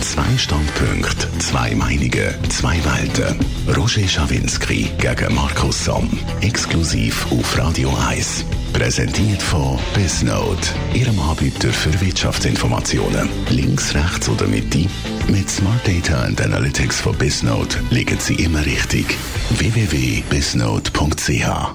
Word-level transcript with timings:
Zwei 0.00 0.38
Standpunkte, 0.38 1.28
zwei 1.38 1.74
Meinungen, 1.74 2.34
zwei 2.48 2.78
Welten. 2.84 3.38
Roger 3.76 4.06
Schawinski 4.06 4.90
gegen 4.98 5.34
Markus 5.34 5.84
Somm. 5.84 6.08
Exklusiv 6.40 7.26
auf 7.30 7.58
Radio 7.58 7.92
1. 8.08 8.44
Präsentiert 8.72 9.42
von 9.42 9.78
Bisnote, 9.94 10.68
Ihrem 10.94 11.18
Anbieter 11.20 11.72
für 11.72 12.00
Wirtschaftsinformationen. 12.00 13.28
Links, 13.50 13.94
rechts 13.94 14.28
oder 14.28 14.46
Mitte? 14.46 14.86
Mit 15.28 15.48
Smart 15.48 15.86
Data 15.86 16.22
and 16.22 16.40
Analytics 16.40 17.00
von 17.00 17.16
Bisnote 17.16 17.78
liegen 17.90 18.18
Sie 18.18 18.34
immer 18.34 18.64
richtig. 18.64 19.06
www.bisnote.ch 19.50 21.74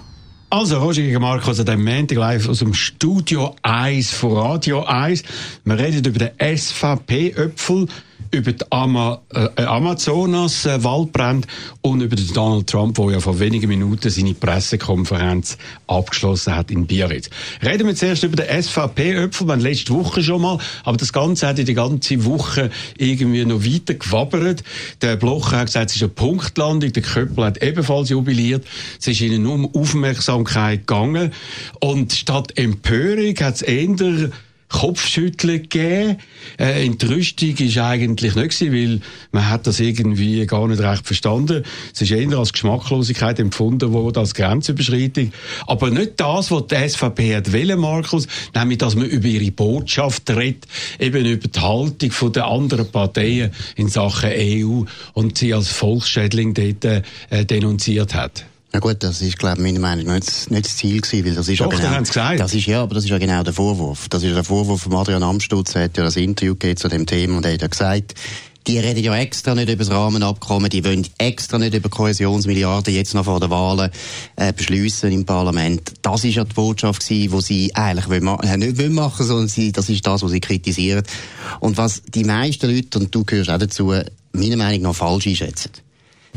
also, 0.52 0.80
Roger 0.80 1.04
gegen 1.04 1.22
Markus 1.22 1.60
an 1.60 1.68
dem 1.68 1.84
Montag 1.84 2.18
live 2.18 2.50
aus 2.50 2.58
dem 2.58 2.74
Studio 2.74 3.56
1 3.62 4.10
von 4.10 4.36
Radio 4.36 4.84
1. 4.84 5.22
Wir 5.64 5.78
reden 5.78 6.04
über 6.04 6.18
den 6.18 6.58
SVP-Öpfel 6.58 7.86
über 8.32 8.54
die 8.54 8.66
Ama 8.70 9.22
äh, 9.34 9.64
Amazonas 9.64 10.66
äh, 10.66 10.84
Waldbrand 10.84 11.48
und 11.82 12.02
über 12.02 12.16
den 12.16 12.32
Donald 12.34 12.68
Trump, 12.68 12.96
der 12.96 13.12
ja 13.12 13.20
vor 13.20 13.40
wenigen 13.40 13.68
Minuten 13.68 14.10
seine 14.10 14.34
Pressekonferenz 14.34 15.58
abgeschlossen 15.88 16.56
hat 16.56 16.72
in 16.72 16.86
Biarritz. 16.86 17.30
Reden 17.64 17.88
wir 17.88 17.96
zuerst 17.96 18.24
über 18.24 18.36
den 18.36 18.62
SVP-Öpfel, 18.62 19.48
wir 19.48 19.56
letzte 19.58 19.94
Woche 19.94 20.22
schon 20.22 20.42
mal, 20.42 20.60
aber 20.84 20.98
das 20.98 21.12
Ganze 21.14 21.48
hat 21.48 21.58
die 21.58 21.74
ganze 21.74 22.26
Woche 22.26 22.70
irgendwie 22.98 23.46
noch 23.46 23.64
weiter 23.64 23.96
gewabbert. 23.96 24.64
Der 25.02 25.16
Blocher 25.16 25.58
hat 25.58 25.68
gesagt, 25.68 25.90
es 25.90 25.96
ist 25.96 26.04
eine 26.04 26.10
Punktlandung, 26.10 26.92
der 26.94 27.04
Köppel 27.04 27.46
hat 27.46 27.64
ebenfalls 27.64 28.10
jubiliert, 28.10 28.66
es 29.00 29.08
ist 29.08 29.22
ihnen 29.22 29.46
um 29.46 29.74
Aufmerksamkeit 29.74 30.86
gegangen 30.86 31.32
und 31.80 32.14
statt 32.14 32.58
Empörung 32.58 33.36
hat 33.40 33.56
es 33.56 33.62
eher 33.62 33.80
Kopfschütteln 34.70 35.64
gegeben. 35.64 36.18
Äh, 36.58 36.86
Entrüstung 36.86 37.56
ist 37.58 37.78
eigentlich 37.78 38.36
nicht 38.36 38.60
gewesen, 38.60 38.74
weil 38.74 39.02
man 39.32 39.50
hat 39.50 39.68
das 39.68 39.80
irgendwie 39.80 40.46
gar 40.46 40.68
nicht 40.68 40.82
recht 40.82 41.06
verstanden. 41.06 41.64
Es 41.94 42.02
ist 42.02 42.12
eher 42.12 42.38
als 42.38 42.54
Geschmacklosigkeit 42.54 43.40
empfunden 43.40 43.92
worden, 43.92 44.20
als 44.20 44.34
Grenzüberschreitung. 44.34 45.34
Aber 45.68 45.90
nicht 45.90 46.14
das, 46.18 46.52
was 46.52 46.68
die 46.68 46.90
SVP 46.90 47.36
hat 47.36 47.52
wollen, 47.52 47.80
Markus, 47.80 48.28
nämlich, 48.56 48.78
dass 48.78 48.96
man 48.96 49.06
über 49.06 49.28
ihre 49.28 49.52
Botschaft 49.52 50.30
redet, 50.30 50.66
eben 51.00 51.26
über 51.26 51.48
die 51.48 51.60
Haltung 51.60 52.32
der 52.32 52.46
anderen 52.46 52.92
Parteien 52.92 53.52
in 53.76 53.90
Sachen 53.90 54.30
EU 54.32 54.84
und 55.14 55.38
sie 55.38 55.54
als 55.54 55.70
Volksschädling 55.70 56.54
dort 56.54 56.86
äh, 56.86 57.46
denunziert 57.46 58.14
hat. 58.14 58.46
Na 58.72 58.80
gut, 58.80 58.98
das 59.00 59.22
ist, 59.22 59.40
glaube 59.40 59.58
ich, 59.58 59.64
meiner 59.64 59.80
Meinung 59.80 60.06
nach 60.06 60.14
nicht, 60.16 60.52
nicht 60.52 60.66
das 60.66 60.78
Ziel 60.78 61.02
gewesen, 61.02 61.26
weil 61.26 61.36
das 61.36 61.48
ist 61.48 61.60
Doch, 61.60 61.74
ja 61.74 61.80
genau, 61.80 62.00
gesagt. 62.00 62.40
das 62.40 62.54
ist, 62.54 62.68
ja, 62.68 62.84
aber 62.84 62.96
das 62.96 63.04
ist 63.04 63.10
ja 63.10 63.18
genau 63.18 63.42
der 63.42 63.54
Vorwurf. 63.54 64.08
Das 64.10 64.22
ist 64.22 64.36
der 64.36 64.44
Vorwurf 64.44 64.84
von 64.84 64.94
Adrian 64.94 65.24
Amstutz, 65.24 65.74
er 65.74 65.86
hat 65.86 65.98
ja 65.98 66.04
das 66.04 66.16
Interview 66.16 66.54
gegeben 66.54 66.78
zu 66.78 66.88
dem 66.88 67.08
Thema 67.08 67.38
und 67.38 67.46
er 67.46 67.54
hat 67.54 67.62
ja 67.62 67.68
gesagt, 67.68 68.14
die 68.68 68.78
reden 68.78 69.04
ja 69.04 69.16
extra 69.18 69.56
nicht 69.56 69.70
über 69.70 69.84
das 69.84 69.90
Rahmenabkommen, 69.90 70.70
die 70.70 70.86
wollen 70.86 71.08
extra 71.18 71.58
nicht 71.58 71.74
über 71.74 71.90
Kohäsionsmilliarden 71.90 72.94
jetzt 72.94 73.16
noch 73.16 73.26
vor 73.26 73.40
den 73.40 73.50
Wahlen 73.50 73.90
äh, 74.36 74.54
beschließen 74.54 75.12
im 75.12 75.26
Parlament. 75.26 75.94
Das 76.04 76.24
ist 76.24 76.36
ja 76.36 76.44
die 76.44 76.54
Botschaft 76.54 77.04
gewesen, 77.04 77.32
wo 77.32 77.42
sie 77.42 77.74
eigentlich 77.74 78.08
wollen, 78.08 78.40
äh, 78.42 78.58
nicht 78.58 78.78
wollen 78.78 78.94
machen, 78.94 79.26
sondern 79.26 79.48
sie, 79.48 79.72
das 79.72 79.90
ist 79.90 80.06
das, 80.06 80.22
was 80.22 80.30
sie 80.30 80.42
kritisieren. 80.42 81.04
Und 81.60 81.78
was 81.78 82.04
die 82.04 82.24
meisten 82.24 82.70
Leute, 82.70 83.00
und 83.00 83.16
du 83.16 83.24
gehörst 83.24 83.50
auch 83.50 83.58
dazu, 83.58 83.94
meiner 84.34 84.58
Meinung 84.58 84.84
nach 84.84 84.96
falsch 84.96 85.26
einschätzen 85.26 85.72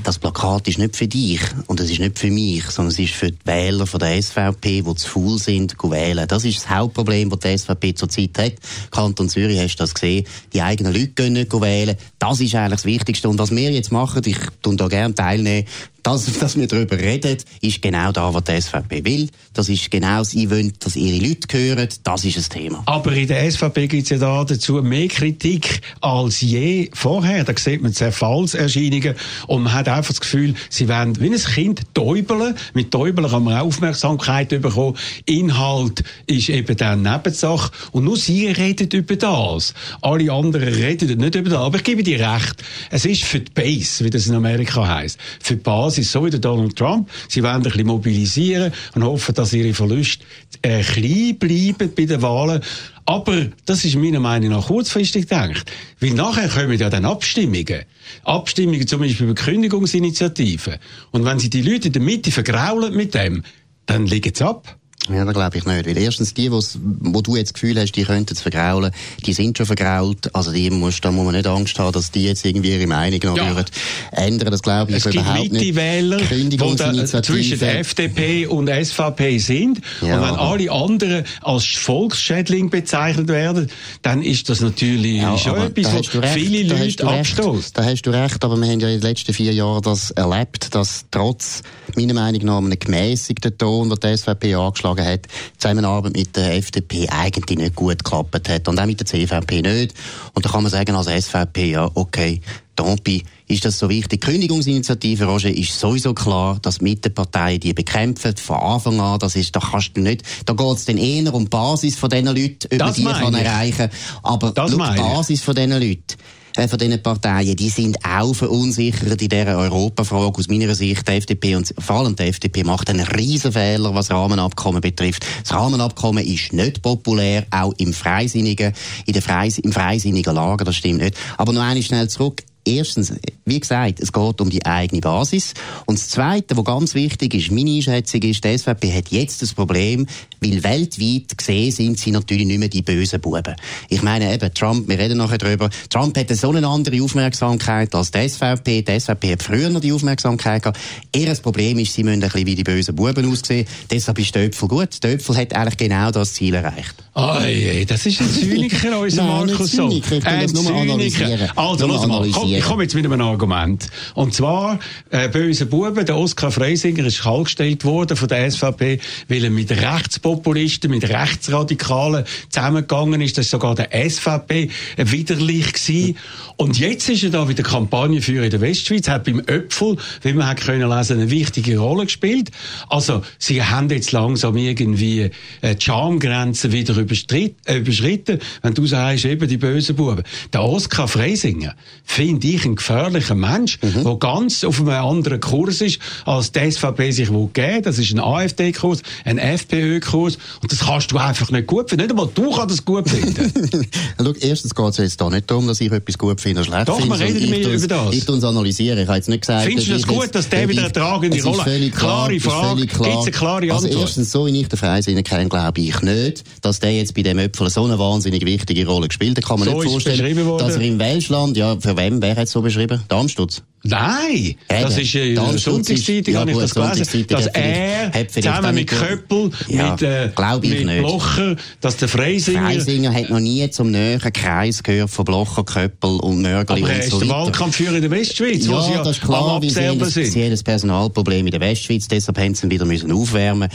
das 0.03 0.19
Plakat 0.19 0.69
ist 0.69 0.79
nicht 0.79 0.97
für 0.97 1.07
dich 1.07 1.41
und 1.67 1.81
es 1.81 1.91
ist 1.91 2.01
nicht 2.01 2.19
für 2.19 2.31
mich, 2.31 2.65
sondern 2.65 2.93
es 2.93 2.99
ist 2.99 3.15
für 3.15 3.31
die 3.31 3.39
Wähler 3.45 3.87
von 3.87 4.01
der 4.01 4.21
SVP, 4.21 4.83
die 4.83 4.95
zu 4.95 5.09
faul 5.09 5.39
sind, 5.39 5.77
zu 5.81 5.91
wählen. 5.91 6.27
Das 6.27 6.45
ist 6.45 6.59
das 6.59 6.71
Hauptproblem, 6.71 7.31
das 7.31 7.41
die 7.41 7.59
SVP 7.59 7.95
zurzeit 7.95 8.39
hat. 8.39 8.53
Kanton 8.91 9.29
Zürich 9.29 9.61
hast 9.61 9.77
du 9.77 9.83
das 9.83 9.95
gesehen. 9.95 10.27
Die 10.53 10.63
eigenen 10.63 10.93
Leute 10.93 11.09
können 11.09 11.35
nicht 11.35 11.53
wählen. 11.53 11.97
Das 12.19 12.41
ist 12.41 12.55
eigentlich 12.55 12.81
das 12.81 12.85
Wichtigste. 12.85 13.29
Und 13.29 13.39
was 13.39 13.51
wir 13.51 13.71
jetzt 13.71 13.93
machen, 13.93 14.23
ich 14.25 14.39
tue 14.63 14.77
da 14.77 14.89
gerne 14.89 15.15
teilnehmen, 15.15 15.67
das, 16.03 16.27
dass 16.39 16.57
wir 16.57 16.67
darüber 16.67 16.99
reden, 16.99 17.39
ist 17.61 17.81
genau 17.81 18.11
da, 18.11 18.35
was 18.35 18.45
die 18.45 18.61
SVP 18.61 19.05
will. 19.05 19.29
Das 19.53 19.69
ist 19.69 19.91
genau, 19.91 20.25
sie 20.25 20.51
wollen, 20.51 20.73
dass 20.81 20.97
ihre 20.97 21.25
Leute 21.25 21.57
hören. 21.57 21.89
Das 22.03 22.25
ist 22.25 22.37
das 22.37 22.49
Thema. 22.49 22.83
Aber 22.87 23.13
in 23.13 23.29
der 23.29 23.49
SVP 23.49 23.87
gibt 23.87 24.05
es 24.05 24.11
ja 24.11 24.19
da 24.19 24.45
dazu 24.45 24.75
mehr 24.83 25.07
Kritik 25.09 25.81
als 26.01 26.41
je 26.41 26.91
vorher. 26.93 27.45
Da 27.45 27.53
sieht 27.57 27.83
man 27.83 27.93
Zerfallserscheinungen 27.93 29.15
und 29.47 29.63
man 29.63 29.73
hat 29.73 29.89
einfach 29.89 30.13
das 30.13 30.21
Gefühl, 30.21 30.55
sie 30.71 30.89
werden 30.89 31.21
wie 31.21 31.31
ein 31.31 31.37
Kind 31.37 31.83
täubeln. 31.95 32.57
Mit 32.75 32.91
täubeln 32.91 33.31
kann 33.31 33.45
man 33.45 33.59
Aufmerksamkeit 33.59 34.49
bekommen. 34.49 34.97
Inhalt 35.27 36.03
ist 36.27 36.49
eben 36.49 36.77
dann 36.77 37.03
Nebensache. 37.03 37.71
Und 37.93 38.05
nur 38.05 38.17
sie 38.17 38.49
reden 38.49 38.89
über 38.91 39.15
das. 39.15 39.73
Alle 40.01 40.33
anderen 40.33 40.69
reden 40.69 41.19
nicht 41.19 41.35
über 41.37 41.51
das. 41.51 41.59
Aber 41.61 41.77
ich 41.77 41.85
gebe 41.85 42.03
dir 42.03 42.19
recht. 42.19 42.57
Es 42.91 43.05
ist 43.05 43.23
für 43.23 43.39
die 43.39 43.53
Base, 43.53 44.05
wie 44.05 44.11
das 44.11 44.27
in 44.27 44.35
Amerika 44.35 44.87
heißt. 44.87 45.19
Für 45.41 45.55
die 45.55 45.63
Basis 45.63 45.92
ist 45.99 46.13
so 46.13 46.25
wie 46.25 46.31
der 46.31 46.41
Donald 46.41 46.77
Trump. 46.77 47.09
Sie 47.29 47.43
wollen 47.43 47.57
ein 47.57 47.63
bisschen 47.63 47.87
mobilisieren 47.87 48.73
und 48.95 49.05
hoffen, 49.05 49.35
dass 49.35 49.53
ihre 49.53 49.75
Verluste 49.75 50.25
äh, 50.63 50.83
klein 50.83 51.39
bleiben 51.39 51.93
bei 51.95 52.05
den 52.05 52.23
Wahlen. 52.23 52.61
Aber 53.05 53.47
das 53.67 53.85
ist 53.85 53.97
meiner 53.97 54.21
Meinung 54.21 54.51
nach 54.51 54.67
kurzfristig 54.67 55.29
gedacht. 55.29 55.71
Weil 56.01 56.13
nachher 56.13 56.49
kommen 56.49 56.79
ja 56.79 56.89
dann 56.89 57.05
Abstimmungen. 57.05 57.83
Abstimmungen 58.25 58.87
zum 58.87 59.01
Beispiel 59.01 59.27
über 59.27 59.35
Kündigungsinitiativen. 59.35 60.77
Und 61.11 61.25
wenn 61.25 61.39
sie 61.39 61.51
die 61.51 61.63
Leute 61.63 61.89
in 61.89 61.93
der 61.93 62.03
Mitte 62.03 62.31
vergraulen 62.31 62.95
mit 62.95 63.15
dem, 63.15 63.43
dann 63.87 64.07
liegen 64.07 64.33
sie 64.35 64.45
ab. 64.47 64.79
Ja, 65.09 65.25
das 65.25 65.35
glaube 65.35 65.59
ich 65.59 65.65
nicht. 65.65 65.87
Weil 65.87 65.99
erstens 65.99 66.33
die, 66.33 66.51
wo 66.53 67.21
du 67.23 67.35
jetzt 67.35 67.49
das 67.49 67.55
Gefühl 67.55 67.79
hast, 67.81 67.93
die 67.93 68.05
könnten 68.05 68.35
es 68.35 68.41
vergraulen, 68.41 68.93
die 69.27 69.33
sind 69.33 69.57
schon 69.57 69.67
vergrault. 69.67 70.33
Also 70.33 70.53
die 70.53 70.71
muss, 70.71 71.01
da 71.01 71.11
muss 71.11 71.25
man 71.25 71.35
nicht 71.35 71.47
Angst 71.47 71.77
haben, 71.81 71.93
dass 71.93 72.13
die 72.13 72.25
jetzt 72.25 72.45
irgendwie 72.45 72.77
ihre 72.77 72.87
Meinung 72.87 73.19
noch 73.25 73.37
ja. 73.37 73.57
würden 73.57 73.71
ändern. 74.13 74.53
Das 74.53 74.63
glaube 74.63 74.93
ich 74.93 74.99
es 74.99 75.07
überhaupt 75.07 75.43
gibt 75.43 75.55
nicht. 75.55 75.75
Wähler, 75.75 76.19
die 76.19 76.57
zwischen 76.57 77.59
der 77.59 77.81
FDP 77.81 78.47
und 78.47 78.69
SVP 78.69 79.39
sind. 79.39 79.81
Ja, 80.03 80.17
und 80.17 80.23
wenn 80.23 80.37
alle 80.37 80.71
anderen 80.71 81.25
als 81.41 81.65
Volksschädling 81.65 82.71
bezeichnet 82.71 83.27
werden, 83.27 83.71
dann 84.03 84.23
ist 84.23 84.49
das 84.49 84.61
natürlich 84.61 85.17
ja, 85.17 85.37
schon 85.37 85.61
etwas, 85.63 86.15
was 86.15 86.31
viele 86.33 86.75
Leute 86.75 87.09
abstoßt. 87.09 87.77
Da 87.77 87.85
hast 87.85 88.03
du 88.03 88.11
recht, 88.11 88.45
aber 88.45 88.57
wir 88.57 88.69
haben 88.69 88.79
ja 88.79 88.89
in 88.89 89.01
den 89.01 89.03
letzten 89.03 89.35
vier 89.35 89.53
Jahren 89.53 89.83
das 89.83 90.13
erlebt, 90.13 90.75
dass 90.77 91.07
trotz 91.11 91.63
meiner 91.97 92.15
Meinung 92.15 92.45
nach 92.45 92.59
einem 92.59 92.79
gemäßigten 92.79 93.59
Ton, 93.59 93.91
den 93.91 93.99
die 93.99 94.17
SVP 94.17 94.55
angeschlagen 94.55 94.92
vorgeschlagen 94.93 95.05
hat, 95.05 95.27
die 95.27 95.59
Zusammenarbeit 95.59 96.17
mit 96.17 96.37
der 96.37 96.57
FDP 96.57 97.09
eigentlich 97.09 97.59
nicht 97.59 97.75
gut 97.75 98.05
geklappt 98.05 98.49
hat 98.49 98.69
und 98.69 98.79
auch 98.79 98.87
mit 98.87 99.01
der 99.01 99.07
CVP 99.07 99.63
nicht. 99.63 99.95
Und 100.35 100.45
da 100.45 100.51
kann 100.51 100.63
man 100.63 100.71
sagen 100.71 100.95
als 100.95 101.07
SVP, 101.07 101.71
ja, 101.71 101.91
okay, 101.95 102.41
Tampi, 102.75 103.23
ist 103.49 103.65
das 103.65 103.79
so 103.79 103.89
wichtig? 103.89 104.21
Die 104.23 104.31
Kündigungsinitiative, 104.31 105.27
Roger, 105.27 105.51
ist 105.51 105.79
sowieso 105.79 106.15
klar, 106.15 106.59
dass 106.63 106.81
Mitteparteien 106.81 107.61
die 107.61 107.75
bekämpfen, 107.75 108.35
von 108.37 108.57
Anfang 108.57 108.99
an, 108.99 109.19
das 109.19 109.37
ist, 109.37 109.55
da 109.55 109.61
kannst 109.61 109.97
du 109.97 110.01
nicht, 110.01 110.23
da 110.47 110.55
geht 110.55 110.77
es 110.77 110.85
dann 110.87 110.97
eher 110.97 111.35
um 111.35 111.45
die 111.45 111.51
Basis 111.51 111.97
von 111.97 112.09
diesen 112.09 112.27
Leuten, 112.27 112.69
über 112.71 112.87
das 112.87 112.97
die 112.97 113.05
kann 113.05 113.35
erreichen. 113.35 113.91
Aber 114.23 114.53
die 114.53 114.77
Basis 114.77 115.43
von 115.43 115.55
diesen 115.55 115.73
Leuten, 115.73 116.17
von 116.55 116.79
diesen 116.79 117.03
Parteien, 117.03 117.57
die 117.57 117.69
sind 117.69 117.99
auch 118.05 118.35
verunsichert 118.35 119.21
in 119.21 119.29
dieser 119.29 119.57
Europafrage. 119.57 120.39
Aus 120.39 120.49
meiner 120.49 120.75
Sicht, 120.75 121.09
die 121.09 121.13
FDP 121.13 121.57
und 121.57 121.73
vor 121.79 121.97
allem 121.97 122.17
die 122.17 122.25
FDP 122.25 122.65
macht 122.65 122.91
einen 122.91 123.07
riesen 123.07 123.53
Fehler, 123.53 123.95
was 123.95 124.11
Rahmenabkommen 124.11 124.81
betrifft. 124.81 125.27
Das 125.43 125.53
Rahmenabkommen 125.53 126.25
ist 126.25 126.53
nicht 126.53 126.83
populär, 126.83 127.47
auch 127.51 127.73
im 127.79 127.93
Freisinnigen, 127.93 128.73
in 129.07 129.13
der 129.13 129.23
Freis 129.23 129.59
im 129.59 129.73
freisinnigen 129.73 130.35
Lager, 130.35 130.65
das 130.65 130.77
stimmt 130.77 131.01
nicht. 131.01 131.17
Aber 131.39 131.53
noch 131.53 131.63
einmal 131.63 131.83
schnell 131.83 132.09
zurück 132.09 132.43
erstens, 132.65 133.13
wie 133.45 133.61
gesagt, 133.61 134.01
es 134.01 134.13
geht 134.13 134.41
um 134.41 134.51
die 134.51 134.65
eigene 134.65 135.01
Basis. 135.01 135.55
Und 135.87 135.99
das 135.99 136.09
Zweite, 136.09 136.57
was 136.57 136.65
ganz 136.65 136.95
wichtig 136.95 137.35
ist, 137.35 137.51
meine 137.51 137.71
Einschätzung 137.71 138.23
ist, 138.23 138.45
die 138.45 138.59
SVP 138.59 138.93
hat 138.93 139.09
jetzt 139.11 139.43
das 139.43 139.55
Problem, 139.55 140.07
weil 140.41 140.63
weltweit 140.63 141.37
gesehen 141.37 141.73
sind 141.73 141.99
sie 141.99 142.11
natürlich 142.11 142.47
nicht 142.47 142.59
mehr 142.59 142.69
die 142.69 142.83
bösen 142.83 143.21
Buben. 143.21 143.57
Ich 143.89 144.03
meine 144.03 144.33
eben, 144.33 144.55
Trump, 144.55 144.89
wir 144.89 144.99
reden 144.99 145.19
nachher 145.19 145.39
darüber, 145.39 145.71
Trump 145.91 146.17
hatte 146.17 146.35
so 146.35 146.51
eine 146.51 146.67
andere 146.67 147.03
Aufmerksamkeit 147.03 147.95
als 147.95 148.11
die 148.11 148.29
SVP. 148.29 148.83
Die 148.83 149.01
SVP 149.01 149.33
hat 149.33 149.43
früher 149.43 149.71
noch 149.71 149.81
die 149.81 149.93
Aufmerksamkeit 149.93 150.63
gehabt. 150.63 150.79
Ihr 151.15 151.33
Problem 151.43 151.79
ist, 151.79 151.93
sie 151.93 152.05
müssen 152.05 152.23
ein 152.23 152.31
bisschen 152.31 152.47
wie 152.47 152.55
die 152.55 152.65
bösen 152.65 152.95
Buben 152.95 153.31
aussehen. 153.31 153.67
Deshalb 153.91 154.19
ist 154.19 154.33
Töpfel 154.33 154.69
gut. 154.69 155.01
Töpfel 155.01 155.37
hat 155.37 155.55
eigentlich 155.55 155.77
genau 155.77 156.11
das 156.11 156.35
Ziel 156.35 156.55
erreicht. 156.55 156.95
Oh, 157.15 157.39
je, 157.45 157.85
das 157.85 158.07
ist 158.07 158.21
ein 158.21 158.31
Zyniker, 158.31 159.01
unser 159.01 159.25
Markus. 159.25 159.73
Nicht 159.73 159.73
Zyniker, 159.73 160.17
ich 160.17 160.25
will 160.25 160.41
das 160.41 160.53
nur 160.53 160.75
analysieren. 160.75 161.51
Also, 161.57 161.87
los 161.87 162.07
mal, 162.07 162.29
komm, 162.31 162.52
ich 162.59 162.65
komme 162.65 162.83
jetzt 162.85 162.95
mit 162.95 163.05
einem 163.05 163.21
Argument. 163.21 163.89
Und 164.15 164.35
zwar, 164.35 164.79
äh, 165.11 165.29
böse 165.29 165.67
Buben, 165.67 166.05
der 166.05 166.17
Oskar 166.17 166.51
Freisinger 166.51 167.05
ist 167.05 167.23
kaltgestellt 167.23 167.85
worden 167.85 168.17
von 168.17 168.29
der 168.29 168.51
SVP, 168.51 169.01
weil 169.29 169.45
er 169.45 169.51
mit 169.51 169.71
Rechtspopulisten, 169.71 170.91
mit 170.91 171.09
Rechtsradikalen 171.09 172.25
zusammengegangen 172.49 173.21
ist. 173.21 173.39
Das 173.39 173.47
ist 173.47 173.51
sogar 173.51 173.75
der 173.75 173.91
SVP 173.93 174.71
widerlich 174.97 175.73
gewesen. 175.73 176.17
Und 176.63 176.79
jetzt 176.79 177.09
ist 177.09 177.25
er 177.25 177.31
da 177.31 177.49
wieder 177.49 177.65
Kampagnenführer 177.65 178.45
in 178.45 178.51
der 178.51 178.61
Westschweiz, 178.61 179.09
hat 179.09 179.25
beim 179.25 179.41
Öpfel, 179.41 179.97
wie 180.23 180.33
man 180.33 180.47
hat 180.47 180.61
können 180.61 180.89
lesen, 180.89 181.19
eine 181.19 181.29
wichtige 181.29 181.77
Rolle 181.77 182.05
gespielt. 182.05 182.53
Also, 182.89 183.23
sie 183.37 183.65
haben 183.65 183.91
jetzt 183.91 184.13
langsam 184.13 184.57
irgendwie 184.57 185.31
äh, 185.61 185.75
die 185.75 185.85
Schamgrenzen 185.85 186.71
wieder 186.71 186.97
äh, 186.97 187.79
überschritten, 187.79 188.39
wenn 188.63 188.75
du 188.75 188.87
sagst, 188.87 189.25
eben 189.25 189.49
die 189.49 189.57
bösen 189.57 189.97
Buben. 189.97 190.23
Der 190.53 190.63
Oskar 190.63 191.09
Freisinger 191.09 191.75
finde 192.05 192.47
ich 192.47 192.65
ein 192.65 192.77
gefährlicher 192.77 193.35
Mensch, 193.35 193.81
mhm. 193.83 194.05
der 194.05 194.15
ganz 194.19 194.63
auf 194.63 194.79
einem 194.79 194.91
anderen 194.91 195.41
Kurs 195.41 195.81
ist, 195.81 195.99
als 196.27 196.53
die 196.53 196.71
SVP 196.71 197.11
sich 197.11 197.33
will 197.33 197.51
geben. 197.53 197.83
Das 197.83 197.99
ist 197.99 198.13
ein 198.13 198.21
AfD-Kurs, 198.21 199.03
ein 199.25 199.39
FPÖ-Kurs 199.39 200.39
und 200.63 200.71
das 200.71 200.79
kannst 200.79 201.11
du 201.11 201.19
einfach 201.19 201.51
nicht 201.51 201.67
gut 201.67 201.91
finden. 201.91 202.05
Nicht 202.05 202.13
einmal 202.13 202.29
du 202.33 202.53
kannst 202.53 202.71
das 202.71 202.85
gut 202.85 203.11
finden. 203.11 203.53
Schau, 204.17 204.33
erstens 204.39 204.73
geht 204.77 204.89
es 204.91 204.97
jetzt 204.99 205.21
da 205.21 205.29
nicht 205.29 205.51
darum, 205.51 205.67
dass 205.67 205.81
ich 205.81 205.91
etwas 205.91 206.17
gut 206.17 206.41
finde 206.41 206.52
oder 206.57 206.65
schlecht 206.65 206.89
Doch, 206.89 207.01
finde. 207.01 207.19
Wir 207.19 207.27
reden 207.27 207.51
mehr 207.51 207.73
über 207.73 207.87
das. 207.87 208.15
Ich 208.15 208.29
uns 208.29 208.45
analysiere. 208.45 209.03
Ich 209.03 209.09
habe 209.09 209.17
jetzt 209.17 209.29
nicht 209.29 209.41
gesagt... 209.41 209.67
Findest 209.67 209.89
du 209.89 209.93
das 209.93 210.07
gut, 210.07 210.35
dass 210.35 210.49
der 210.49 210.69
wieder 210.69 210.83
eine 210.83 210.93
tragende 210.93 211.43
Rolle 211.43 211.65
hat? 211.65 211.93
Klare 211.93 212.41
Frage, 212.41 212.81
gibt 212.87 213.01
es 213.01 213.07
eine 213.07 213.31
klare 213.31 213.63
also 213.63 213.75
Antwort? 213.75 213.85
Also 213.85 214.01
erstens, 214.01 214.31
so 214.31 214.47
wie 214.47 214.61
ich 214.61 214.69
den 214.69 214.79
Freisinn 214.79 215.23
kenne, 215.25 215.49
glaube 215.49 215.81
ich 215.81 216.01
nicht, 216.03 216.45
dass 216.63 216.81
der 216.81 216.93
jetzt 216.93 217.15
bei 217.15 217.23
dem 217.23 217.39
Äpfel 217.39 217.71
so 217.71 217.85
eine 217.85 217.99
wahnsinnig 217.99 218.45
wichtige 218.45 218.87
Rolle 218.87 219.09
gespielt 219.09 219.37
hat. 219.37 219.45
Kann 219.45 219.61
man 219.61 219.69
so 219.69 219.81
nicht 219.81 219.91
vorstellen, 219.91 220.59
dass 220.59 220.77
er 220.77 220.83
im 220.83 220.99
Welschland, 220.99 221.57
ja, 221.57 221.77
für 221.79 221.97
wem, 221.97 222.23
wer 222.23 222.37
hat 222.37 222.45
es 222.45 222.53
so 222.53 222.63
beschrieben? 222.63 223.03
Darmstutz? 223.09 223.63
Nein, 223.85 224.37
Eben. 224.37 224.57
das 224.69 224.97
ist 224.97 225.15
äh, 225.17 225.31
in 225.31 225.35
der 225.35 225.59
Sonntagszeitung, 225.59 226.35
ja, 226.35 226.41
habe 226.41 226.53
ich 226.53 226.57
das 226.57 226.75
gelesen, 226.75 227.27
dass 227.27 227.47
er 227.49 228.29
zusammen 228.29 228.75
mit 228.77 228.87
Köppel, 228.87 229.51
ja, 229.67 229.93
mit, 229.93 230.03
äh, 230.03 230.31
mit 230.61 230.99
Blocher, 230.99 231.57
dass 231.81 231.97
der 231.97 232.09
Freisinger... 232.09 232.61
Freisinger 232.63 233.13
hat 233.13 233.31
noch 233.31 233.41
nie 233.41 233.69
zum 233.71 233.91
näheren 233.91 234.33
Kreis 234.33 234.85
gehört 234.85 235.11
von 235.11 235.25
Blocher, 235.25 235.65
Köppel 235.65 236.21
und 236.21 236.43
Mörgeli 236.43 236.83
Aber 236.83 236.93
er 236.93 237.01
ist 237.01 237.21
der 237.21 237.29
Wahlkampfführer 237.29 237.97
in 237.97 238.03
der 238.03 238.11
Westschweiz, 238.13 238.67
ja, 238.67 238.73
wo 238.73 238.81
sie 238.83 238.93
ja 238.93 239.03
das 239.03 239.17
ist 239.17 239.25
klar, 239.25 239.49
am 239.49 239.57
Abserben 239.57 240.09
sind. 240.09 240.27
Sie 240.27 240.45
haben 240.45 240.53
ein 240.53 240.63
Personalproblem 240.63 241.47
in 241.47 241.51
der 241.51 241.61
Westschweiz, 241.61 242.07
deshalb 242.07 242.39
haben 242.39 242.55
sie 242.55 242.67
ihn 242.67 242.71
wieder 242.71 242.85
müssen 242.85 243.11
aufwärmen 243.11 243.69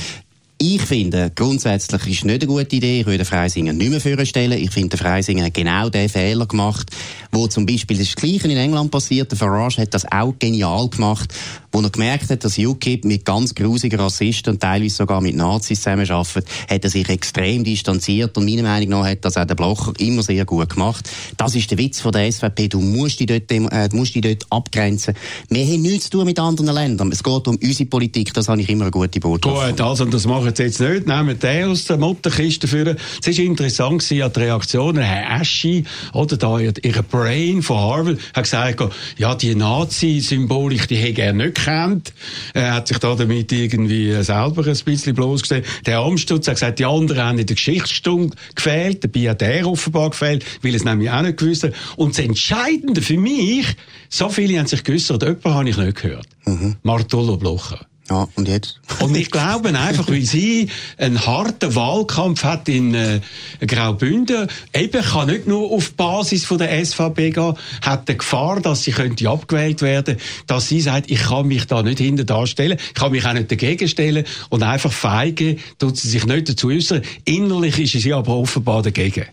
ich 0.60 0.82
finde, 0.82 1.32
grundsätzlich 1.36 2.08
ist 2.08 2.18
es 2.18 2.26
nicht 2.26 2.42
eine 2.42 2.48
gute 2.48 2.76
Idee. 2.76 3.02
Ich 3.02 3.06
würde 3.06 3.26
Freisinger 3.26 3.74
nicht 3.74 3.92
mehr 3.92 4.02
vorstellen. 4.02 4.58
Ich 4.58 4.72
finde, 4.72 4.98
Freisinger 4.98 5.46
hat 5.46 5.54
genau 5.54 5.90
den 5.90 6.10
Fehler 6.10 6.48
gemacht, 6.48 6.90
wo 7.32 7.48
zum 7.48 7.68
Beispiel 7.68 7.98
das 7.98 8.16
Gleiche 8.16 8.48
in 8.48 8.58
England 8.58 8.90
passiert. 8.90 9.30
Der 9.30 9.38
Farage 9.38 9.84
hat 9.84 9.94
das 9.94 10.12
auch 10.12 10.34
genial 10.40 10.90
gemacht, 10.90 11.32
wo 11.72 11.82
er 11.82 11.92
gemerkt 11.92 12.32
hat, 12.32 12.44
dass 12.44 12.58
UKIP 12.58 13.06
mit 13.06 13.24
ganz 13.24 13.54
grusigen 13.54 14.00
Rassisten 14.00 14.54
und 14.54 14.60
teilweise 14.60 14.96
sogar 14.96 15.22
mit 15.22 15.36
Nazis 15.36 15.80
zusammenarbeitet, 15.82 16.48
hat 16.68 16.84
er 16.84 16.90
sich 16.90 17.08
extrem 17.08 17.64
distanziert 17.64 18.36
und 18.36 18.46
meiner 18.46 18.64
Meinung 18.64 18.90
nach 18.90 19.06
hat 19.06 19.24
das 19.26 19.38
auch 19.38 19.46
der 19.46 19.54
Blocher 19.54 19.94
immer 20.00 20.24
sehr 20.24 20.46
gut 20.46 20.70
gemacht. 20.70 21.08
Das 21.38 21.54
ist 21.54 21.70
der 21.70 21.78
Witz 21.78 22.00
von 22.00 22.12
der 22.12 22.32
SVP. 22.32 22.70
Du 22.70 22.80
musst 22.80 23.20
dich 23.20 23.28
dort, 23.28 23.52
äh, 23.52 23.90
musst 23.94 24.16
dich 24.16 24.24
dort 24.24 24.46
abgrenzen. 24.50 25.14
Wir 25.50 25.66
haben 25.66 25.82
nichts 25.84 26.06
zu 26.06 26.12
tun 26.12 26.26
mit 26.26 26.40
anderen 26.40 26.74
Ländern. 26.74 27.12
Es 27.12 27.22
geht 27.22 27.48
um 27.48 27.58
unsere 27.62 27.90
Politik. 27.90 28.34
Das 28.34 28.50
habe 28.50 28.60
ich 28.60 28.70
immer 28.70 28.86
eine 28.86 28.92
gute 28.92 29.20
Botschaft. 29.20 29.56
Gut, 29.56 29.82
also 29.82 30.06
das 30.06 30.26
machen 30.48 30.56
sie 30.56 30.64
jetzt 30.64 30.80
nicht. 30.80 31.08
Nehmen 31.08 31.40
den 31.40 31.66
aus 31.66 31.86
der 31.86 31.98
Mutterkiste 31.98 32.68
für. 32.68 32.96
Es 33.22 33.38
war 33.38 33.46
interessant 33.46 34.02
gewesen, 34.02 34.32
die 34.34 34.40
Reaktionen. 34.40 35.04
Herr 35.04 35.32
Aschi, 35.42 35.84
oder 36.14 36.38
da, 36.38 36.60
ihre 36.60 37.04
Brain 37.04 37.62
von 37.62 37.78
Harvard, 37.78 38.20
hat 38.34 38.44
gesagt, 38.44 38.82
ja, 39.18 39.36
die 39.36 39.56
Nazi-Symbolik, 39.56 40.88
die 40.88 40.96
hätte 40.96 41.22
er 41.22 41.34
nicht 41.34 41.56
gekannt. 41.56 42.14
Er 42.54 42.76
hat 42.76 42.88
sich 42.88 42.98
da 43.00 43.16
damit 43.16 43.52
irgendwie 43.52 44.24
selber 44.24 44.66
ein 44.66 44.78
bisschen 44.86 45.16
bloßgestellt. 45.16 45.66
Der 45.86 46.00
Amstutz 46.00 46.48
hat 46.48 46.56
gesagt, 46.56 46.80
die 46.80 46.86
anderen 46.86 47.24
haben 47.24 47.40
in 47.40 47.46
der 47.46 47.56
Geschichtsstunde 47.56 48.36
gefehlt, 48.56 49.04
dabei 49.04 49.30
hat 49.30 49.42
er 49.42 49.68
offenbar 49.68 50.12
gefehlt, 50.12 50.46
weil 50.62 50.76
es 50.76 50.86
nämlich 50.86 51.10
auch 51.10 51.22
nicht 51.22 51.38
gewusst 51.38 51.64
hat. 51.64 51.74
Und 51.96 52.18
das 52.18 52.24
Entscheidende 52.24 53.02
für 53.02 53.18
mich, 53.18 53.66
so 54.10 54.30
viele 54.30 54.60
haben 54.60 54.68
sich 54.68 54.84
geäussert, 54.84 55.24
jemanden 55.24 55.54
habe 55.54 55.70
ich 55.70 55.78
nicht 55.78 56.02
gehört. 56.02 56.28
Mhm. 56.46 56.78
Martolo 56.84 57.38
Blocher. 57.38 57.86
Ja, 58.10 58.28
und 58.36 58.48
jetzt? 58.48 58.80
Und 59.02 59.18
ich 59.18 59.30
glaube 59.32 59.70
einfach, 59.78 60.08
weil 60.08 60.22
sie 60.22 60.70
einen 60.98 61.26
harten 61.26 61.76
Wahlkampf 61.76 62.44
hat 62.44 62.70
in 62.70 62.94
äh, 62.94 63.20
Graubünden, 63.66 64.48
eben 64.74 65.04
kann 65.04 65.28
nicht 65.28 65.46
nur 65.46 65.72
auf 65.72 65.94
Basis 65.94 66.46
von 66.46 66.58
der 66.58 66.86
SVP 66.86 67.32
gehen, 67.32 67.54
hat 67.82 68.08
die 68.08 68.18
Gefahr, 68.18 68.62
dass 68.62 68.84
sie 68.84 68.92
könnte 68.92 69.30
abgewählt 69.30 69.82
werden, 69.82 70.18
dass 70.48 70.70
sie 70.70 70.80
sagt, 70.80 71.12
ich 71.12 71.24
kann 71.24 71.48
mich 71.48 71.66
da 71.66 71.84
nicht 71.84 72.00
hinter 72.00 72.24
darstellen, 72.24 72.78
ich 72.80 72.94
kann 72.94 73.12
mich 73.12 73.26
auch 73.26 73.34
nicht 73.34 73.52
dagegen 73.52 73.88
stellen 73.90 74.26
und 74.50 74.64
einfach 74.64 74.92
feige, 74.92 75.58
tut 75.78 75.98
sie 75.98 76.08
sich 76.08 76.26
nicht 76.26 76.48
dazu 76.48 76.70
äußern. 76.70 77.02
Innerlich 77.26 77.78
ist 77.80 78.02
sie 78.02 78.14
aber 78.14 78.38
offenbar 78.38 78.84
dagegen. 78.84 79.26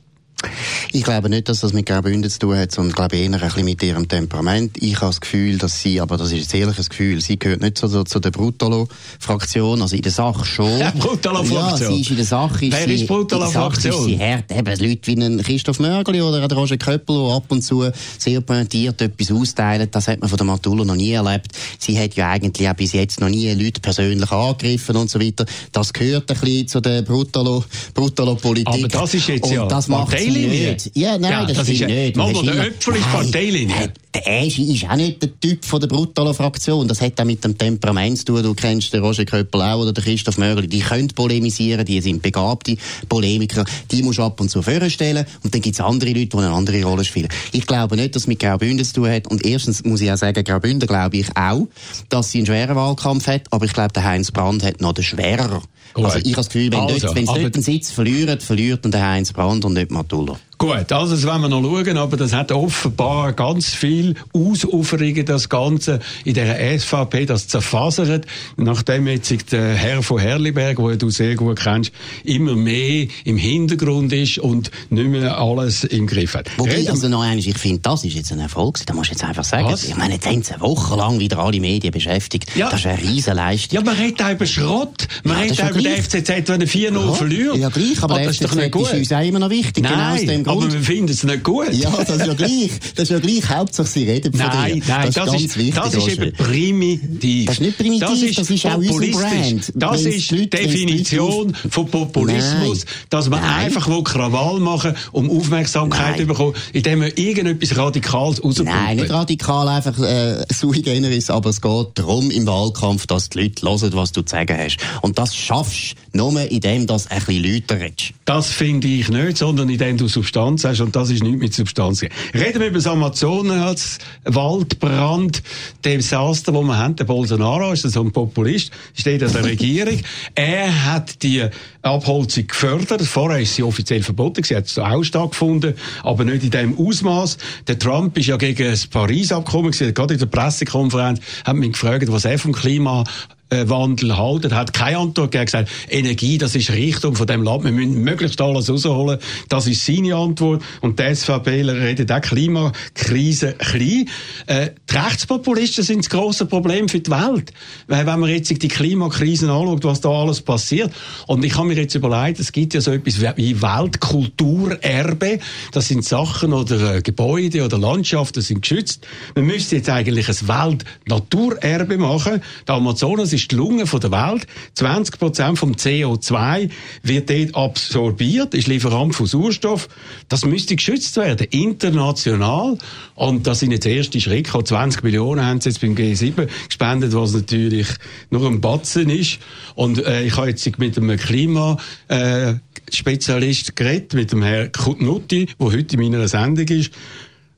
Ich 0.92 1.02
glaube 1.02 1.28
nicht, 1.28 1.48
dass 1.48 1.60
das 1.60 1.72
mit 1.72 1.86
Graubünden 1.86 2.30
zu 2.30 2.38
tun 2.38 2.56
hat, 2.56 2.72
sondern 2.72 2.94
glaube 2.94 3.16
eher 3.16 3.24
ein 3.24 3.40
bisschen 3.40 3.64
mit 3.64 3.82
ihrem 3.82 4.08
Temperament. 4.08 4.76
Ich 4.80 4.96
habe 4.96 5.06
das 5.06 5.20
Gefühl, 5.20 5.58
dass 5.58 5.80
sie, 5.80 6.00
aber 6.00 6.16
das 6.16 6.32
ist 6.32 6.52
ein 6.54 6.60
ehrliches 6.60 6.88
Gefühl, 6.88 7.20
sie 7.20 7.38
gehört 7.38 7.60
nicht 7.60 7.78
zu, 7.78 8.04
zu 8.04 8.20
der 8.20 8.30
Brutalo-Fraktion, 8.30 9.82
also 9.82 9.96
in 9.96 10.02
der 10.02 10.12
Sache 10.12 10.44
schon. 10.44 10.78
Ja, 10.78 10.90
Brutalo-Fraktion. 10.90 11.90
Ja, 11.90 11.96
sie 11.96 12.00
ist 12.00 12.10
in 12.10 12.16
der 12.16 12.24
Sache. 12.24 12.66
Wer 12.70 12.88
ist, 12.88 13.06
Brutalo-Fraktion? 13.06 13.94
Ist 13.94 14.04
sie 14.04 14.18
hart. 14.18 14.50
Eben 14.50 14.88
Leute 14.88 15.06
wie 15.06 15.22
ein 15.22 15.42
Christoph 15.42 15.78
Mörgli 15.80 16.20
oder 16.20 16.42
ein 16.42 16.50
Roger 16.50 16.76
Köppel, 16.76 17.16
der 17.16 17.36
ab 17.36 17.44
und 17.48 17.62
zu 17.62 17.90
sehr 18.18 18.40
pointiert 18.40 19.00
etwas 19.00 19.30
austeilen, 19.30 19.88
das 19.90 20.08
hat 20.08 20.20
man 20.20 20.28
von 20.28 20.36
der 20.36 20.46
Matula 20.46 20.84
noch 20.84 20.96
nie 20.96 21.12
erlebt. 21.12 21.48
Sie 21.78 21.98
hat 21.98 22.14
ja 22.14 22.30
eigentlich 22.30 22.68
auch 22.68 22.74
bis 22.74 22.92
jetzt 22.92 23.20
noch 23.20 23.28
nie 23.28 23.52
Leute 23.52 23.80
persönlich 23.80 24.30
angegriffen 24.30 24.96
und 24.96 25.10
so 25.10 25.20
weiter. 25.20 25.44
Das 25.72 25.92
gehört 25.92 26.30
ein 26.30 26.38
bisschen 26.38 26.68
zu 26.68 26.80
der 26.80 27.02
Brutalo-Politik. 27.02 27.94
Brutalo 27.94 28.38
aber 28.44 28.88
das 28.88 29.14
ist 29.14 29.28
jetzt 29.28 29.44
und 29.44 29.52
ja 29.52 29.66
das 29.66 29.88
macht 29.88 30.12
sie 30.34 30.46
nicht. 30.46 30.90
Ja, 30.94 31.18
nein, 31.18 31.30
ja, 31.30 31.44
das, 31.46 31.56
das 31.58 31.68
ist 31.68 31.80
nicht. 31.86 32.16
Nochmal, 32.16 32.44
der 32.44 32.64
Öpfel 32.66 32.96
ist 32.96 33.10
Parteilinie. 33.10 33.92
Der 34.14 34.44
Eschi 34.44 34.72
ist 34.72 34.88
auch 34.88 34.94
nicht 34.94 35.20
der 35.20 35.40
Typ 35.40 35.64
von 35.64 35.80
der 35.80 35.88
brutalen 35.88 36.34
Fraktion. 36.34 36.86
Das 36.86 37.00
hat 37.00 37.20
auch 37.20 37.24
mit 37.24 37.42
dem 37.42 37.58
Temperament 37.58 38.16
zu 38.18 38.26
tun. 38.26 38.44
Du 38.44 38.54
kennst 38.54 38.92
den 38.92 39.02
Roger 39.02 39.24
Köppel 39.24 39.60
auch 39.60 39.80
oder 39.80 39.92
den 39.92 40.04
Christoph 40.04 40.38
Mörgli. 40.38 40.68
Die 40.68 40.80
können 40.80 41.08
polemisieren, 41.08 41.84
die 41.84 42.00
sind 42.00 42.22
begabte 42.22 42.76
Polemiker. 43.08 43.64
Die 43.90 44.04
musst 44.04 44.18
du 44.18 44.22
ab 44.22 44.40
und 44.40 44.50
zu 44.50 44.62
vorstellen. 44.62 45.26
Und 45.42 45.52
dann 45.52 45.60
gibt 45.60 45.74
es 45.74 45.80
andere 45.80 46.10
Leute, 46.10 46.26
die 46.26 46.36
eine 46.36 46.50
andere 46.50 46.84
Rolle 46.84 47.04
spielen. 47.04 47.28
Ich 47.50 47.66
glaube 47.66 47.96
nicht, 47.96 48.14
dass 48.14 48.22
es 48.22 48.26
mit 48.28 48.38
Graubünden 48.38 48.84
zu 48.84 48.94
tun 48.94 49.10
hat. 49.10 49.26
Und 49.26 49.44
erstens 49.44 49.82
muss 49.84 50.00
ich 50.00 50.12
auch 50.12 50.16
sagen, 50.16 50.44
Graubünden 50.44 50.86
glaube 50.86 51.16
ich 51.16 51.36
auch, 51.36 51.66
dass 52.08 52.30
sie 52.30 52.38
einen 52.38 52.46
schweren 52.46 52.76
Wahlkampf 52.76 53.26
hat. 53.26 53.42
Aber 53.50 53.64
ich 53.64 53.72
glaube, 53.72 53.92
der 53.94 54.04
Heinz 54.04 54.30
Brand 54.30 54.62
hat 54.62 54.80
noch 54.80 54.92
den 54.92 55.02
schwereren. 55.02 55.62
Also 55.94 56.18
ich 56.18 56.24
habe 56.24 56.34
das 56.36 56.48
Gefühl, 56.48 56.72
wenn 56.72 56.80
also, 56.80 56.98
dort, 56.98 57.16
wenn 57.16 57.26
dort 57.26 57.54
einen 57.54 57.62
Sitz 57.62 57.90
verliert, 57.90 58.42
verliert 58.42 58.84
dann 58.84 58.92
der 58.92 59.06
Heinz 59.06 59.32
Brand 59.32 59.64
und 59.64 59.74
nicht 59.74 59.90
Matula. 59.90 60.38
Gut, 60.64 60.92
also 60.92 61.14
das 61.14 61.26
wollen 61.26 61.42
wir 61.42 61.48
noch 61.50 61.62
schauen, 61.62 61.98
aber 61.98 62.16
das 62.16 62.32
hat 62.32 62.50
offenbar 62.50 63.34
ganz 63.34 63.74
viel 63.74 64.14
Ausuferungen, 64.32 65.26
das 65.26 65.50
Ganze 65.50 66.00
in 66.24 66.32
der 66.32 66.78
SVP, 66.78 67.26
das 67.26 67.48
zerfasert, 67.48 68.24
nachdem 68.56 69.06
jetzt 69.06 69.52
der 69.52 69.74
Herr 69.74 70.02
von 70.02 70.18
Herliberg, 70.18 70.78
den 70.78 70.98
du 70.98 71.10
sehr 71.10 71.34
gut 71.34 71.60
kennst, 71.60 71.92
immer 72.24 72.56
mehr 72.56 73.08
im 73.24 73.36
Hintergrund 73.36 74.14
ist 74.14 74.38
und 74.38 74.70
nicht 74.88 75.06
mehr 75.06 75.36
alles 75.36 75.84
im 75.84 76.06
Griff 76.06 76.32
hat. 76.32 76.48
Wobei, 76.56 76.76
Reden 76.76 76.92
also 76.92 77.08
noch 77.08 77.20
eines, 77.20 77.46
ich 77.46 77.58
finde, 77.58 77.80
das 77.80 78.02
ist 78.02 78.14
jetzt 78.14 78.32
ein 78.32 78.40
Erfolg, 78.40 78.78
da 78.86 78.94
musst 78.94 79.10
du 79.10 79.12
jetzt 79.12 79.24
einfach 79.24 79.44
sagen. 79.44 79.66
Was? 79.66 79.84
Ich 79.84 79.96
meine, 79.98 80.14
jetzt 80.14 80.26
haben 80.26 80.42
sie 80.42 80.54
eine 80.54 80.62
Woche 80.62 80.96
lang 80.96 81.18
wieder 81.18 81.40
alle 81.40 81.60
Medien 81.60 81.92
beschäftigt. 81.92 82.56
Ja. 82.56 82.70
Das 82.70 82.80
ist 82.80 82.86
eine 82.86 83.02
Riesenleistung. 83.02 83.80
Ja, 83.80 83.84
man 83.84 83.96
redet 83.96 84.22
auch 84.22 84.30
über 84.30 84.46
Schrott. 84.46 85.08
Man 85.24 85.36
ja, 85.36 85.42
redet 85.42 85.62
auch 85.62 85.70
über 85.72 85.82
den 85.82 86.02
FCZ, 86.02 86.48
wenn 86.48 86.62
er 86.62 86.68
4-0 86.68 87.06
ja. 87.06 87.12
verliert. 87.12 87.56
Ja, 87.58 87.68
gleich, 87.68 88.02
aber 88.02 88.14
oh, 88.14 88.18
der 88.18 88.32
FCZ 88.32 88.44
ist, 88.44 88.54
ist 88.54 88.94
uns 88.94 89.12
auch 89.12 89.20
immer 89.20 89.40
noch 89.40 89.50
wichtig. 89.50 89.84
Nein. 89.84 90.26
Genau 90.26 90.53
aber 90.62 90.72
wir 90.72 90.80
finden 90.80 91.10
es 91.10 91.22
nicht 91.24 91.44
gut. 91.44 91.72
Ja, 91.72 91.90
das 91.90 92.16
ist 92.16 92.26
ja 92.26 92.34
gleich. 92.34 92.70
Das 92.94 93.04
ist 93.04 93.10
ja 93.10 93.18
gleich. 93.18 93.48
Hauptsache, 93.48 93.86
Sie 93.86 94.04
reden 94.04 94.32
von 94.32 94.46
nein, 94.46 94.74
dir. 94.74 94.82
Nein, 94.86 95.06
das, 95.06 95.14
das 95.14 95.34
ist, 95.34 95.56
wichtig, 95.56 95.74
das 95.74 95.94
ist 95.94 96.08
eben 96.08 96.32
primitiv. 96.32 97.46
Das 97.46 97.54
ist 97.56 97.60
nicht 97.60 97.78
primitiv, 97.78 98.08
das 98.08 98.22
ist, 98.22 98.38
das 98.38 98.50
ist 98.50 98.66
auch 98.66 98.76
unser 98.76 99.18
Brand. 99.18 99.72
Das 99.74 100.02
ist 100.02 100.30
die 100.30 100.48
Definition 100.48 101.54
von 101.70 101.86
Populismus, 101.86 102.84
nein, 102.84 102.94
dass 103.10 103.28
man 103.28 103.40
nein. 103.40 103.66
einfach 103.66 103.88
will 103.88 104.02
Krawall 104.02 104.60
machen 104.60 104.94
um 105.12 105.30
Aufmerksamkeit 105.30 106.18
zu 106.18 106.26
bekommen, 106.26 106.54
indem 106.72 107.00
man 107.00 107.12
irgendetwas 107.14 107.76
Radikales 107.76 108.42
rauspumpt. 108.42 108.72
Nein, 108.72 108.96
nicht 108.96 109.10
radikal, 109.10 109.68
einfach 109.68 109.98
äh, 109.98 110.44
sui 110.52 110.82
generis, 110.82 111.30
aber 111.30 111.50
es 111.50 111.60
geht 111.60 111.86
darum 111.94 112.30
im 112.30 112.46
Wahlkampf, 112.46 113.06
dass 113.06 113.30
die 113.30 113.42
Leute 113.42 113.62
hören, 113.62 113.92
was 113.94 114.12
du 114.12 114.22
zu 114.22 114.30
sagen 114.30 114.56
hast. 114.58 114.78
Und 115.02 115.18
das 115.18 115.34
schaffst 115.36 115.94
du 116.12 116.18
nur, 116.18 116.40
indem 116.50 116.86
du 116.86 116.94
ein 116.94 117.00
bisschen 117.00 117.42
Leute 117.42 117.80
redest. 117.80 118.12
Das 118.24 118.48
finde 118.48 118.88
ich 118.88 119.08
nicht, 119.08 119.38
sondern 119.38 119.68
indem 119.68 119.96
du 119.96 120.08
Substanz 120.08 120.43
Substanz 120.44 120.64
hast 120.64 120.80
und 120.80 120.94
das 120.94 121.10
ist 121.10 121.22
nicht 121.22 121.38
mit 121.38 121.54
Substanz. 121.54 122.02
Reden 122.02 122.60
wir 122.60 122.66
über 122.66 122.76
das 122.76 122.86
Amazonas, 122.86 123.98
Waldbrand, 124.24 125.42
Desaster, 125.84 126.52
wo 126.52 126.62
wir 126.62 126.76
haben. 126.76 126.96
Der 126.96 127.04
Bolsonaro 127.04 127.72
ist 127.72 127.82
so 127.82 128.02
ein 128.02 128.12
Populist, 128.12 128.70
steht 128.94 129.22
an 129.22 129.32
der 129.32 129.44
Regierung. 129.44 129.98
er 130.34 130.92
hat 130.92 131.22
die 131.22 131.44
Abholzung 131.82 132.46
gefördert. 132.46 133.02
Vorher 133.02 133.40
ist 133.40 133.54
sie 133.54 133.62
offiziell 133.62 134.02
verboten, 134.02 134.42
sie 134.42 134.56
hat 134.56 134.68
so 134.68 134.82
auch 134.82 135.02
stattgefunden, 135.02 135.74
aber 136.02 136.24
nicht 136.24 136.44
in 136.44 136.50
dem 136.50 136.78
Ausmaß. 136.78 137.38
Der 137.66 137.78
Trump 137.78 138.18
ist 138.18 138.26
ja 138.26 138.36
gegen 138.36 138.70
das 138.70 138.86
Paris-Abkommen, 138.86 139.72
gerade 139.72 140.14
in 140.14 140.20
der 140.20 140.26
Pressekonferenz 140.26 141.20
hat 141.44 141.56
mich 141.56 141.72
gefragt, 141.72 142.10
was 142.10 142.24
er 142.24 142.38
vom 142.38 142.52
Klima 142.52 143.04
Wandel 143.50 144.16
halten. 144.16 144.54
Hat 144.54 144.72
keine 144.72 144.98
Antwort 144.98 145.30
gegeben, 145.30 145.46
gesagt, 145.46 145.70
Energie, 145.88 146.38
das 146.38 146.54
ist 146.54 146.70
Richtung 146.70 147.14
von 147.14 147.26
dem 147.26 147.42
Land, 147.42 147.64
wir 147.64 147.72
müssen 147.72 148.02
möglichst 148.02 148.40
alles 148.40 148.70
rausholen. 148.70 149.18
Das 149.48 149.66
ist 149.66 149.84
seine 149.84 150.16
Antwort. 150.16 150.62
Und 150.80 150.98
die 150.98 151.14
SVP 151.14 151.62
redet 151.62 152.10
auch 152.10 152.20
Klimakrise 152.20 153.54
klein. 153.54 154.08
Äh, 154.46 154.70
die 154.90 154.96
Rechtspopulisten 154.96 155.84
sind 155.84 155.98
das 156.00 156.10
grosse 156.10 156.46
Problem 156.46 156.88
für 156.88 157.00
die 157.00 157.10
Welt. 157.10 157.52
Weil 157.86 158.06
wenn 158.06 158.20
man 158.20 158.30
jetzt 158.30 158.50
die 158.50 158.68
Klimakrise 158.68 159.50
anschaut, 159.50 159.84
was 159.84 160.00
da 160.00 160.10
alles 160.10 160.40
passiert. 160.40 160.92
Und 161.26 161.44
ich 161.44 161.56
habe 161.56 161.68
mir 161.68 161.76
jetzt 161.76 161.94
überlegt, 161.94 162.40
es 162.40 162.52
gibt 162.52 162.74
ja 162.74 162.80
so 162.80 162.92
etwas 162.92 163.20
wie 163.36 163.60
Weltkulturerbe. 163.60 165.38
Das 165.72 165.88
sind 165.88 166.04
Sachen 166.04 166.52
oder 166.52 166.96
äh, 166.96 167.02
Gebäude 167.02 167.64
oder 167.64 167.78
Landschaften 167.78 168.40
sind 168.40 168.62
geschützt. 168.62 169.06
Man 169.34 169.46
müsste 169.46 169.76
jetzt 169.76 169.90
eigentlich 169.90 170.28
ein 170.28 170.48
Weltnaturerbe 170.48 171.98
machen. 171.98 172.42
Der 172.66 172.76
Amazonas 172.76 173.33
ist 173.34 173.50
die 173.50 173.56
Lunge 173.56 173.84
der 173.84 174.10
Welt. 174.10 174.46
20 174.74 175.18
Prozent 175.18 175.58
vom 175.58 175.72
CO2 175.72 176.70
wird 177.02 177.30
dort 177.30 177.54
absorbiert, 177.54 178.54
ist 178.54 178.68
Lieferant 178.68 179.14
von 179.14 179.26
Sauerstoff. 179.26 179.88
Das 180.28 180.44
müsste 180.44 180.76
geschützt 180.76 181.16
werden, 181.16 181.46
international. 181.50 182.78
Und 183.14 183.46
das 183.46 183.60
sind 183.60 183.72
jetzt 183.72 183.86
erste 183.86 184.20
Schritte. 184.20 184.64
20 184.64 185.02
Millionen 185.02 185.44
haben 185.44 185.60
sie 185.60 185.70
jetzt 185.70 185.80
beim 185.80 185.94
G7 185.94 186.48
gespendet, 186.66 187.14
was 187.14 187.32
natürlich 187.32 187.88
nur 188.30 188.46
ein 188.46 188.60
Batzen 188.60 189.10
ist. 189.10 189.38
Und 189.74 190.04
äh, 190.04 190.24
ich 190.24 190.36
habe 190.36 190.48
jetzt 190.48 190.78
mit 190.78 190.96
einem 190.96 191.18
Klima 191.18 191.76
äh, 192.08 192.54
Spezialist 192.92 193.76
geredet, 193.76 194.14
mit 194.14 194.32
dem 194.32 194.42
Herrn 194.42 194.72
Kutnutti, 194.72 195.48
der 195.58 195.66
heute 195.66 195.96
in 195.96 196.02
meiner 196.02 196.28
Sendung 196.28 196.68
ist. 196.68 196.92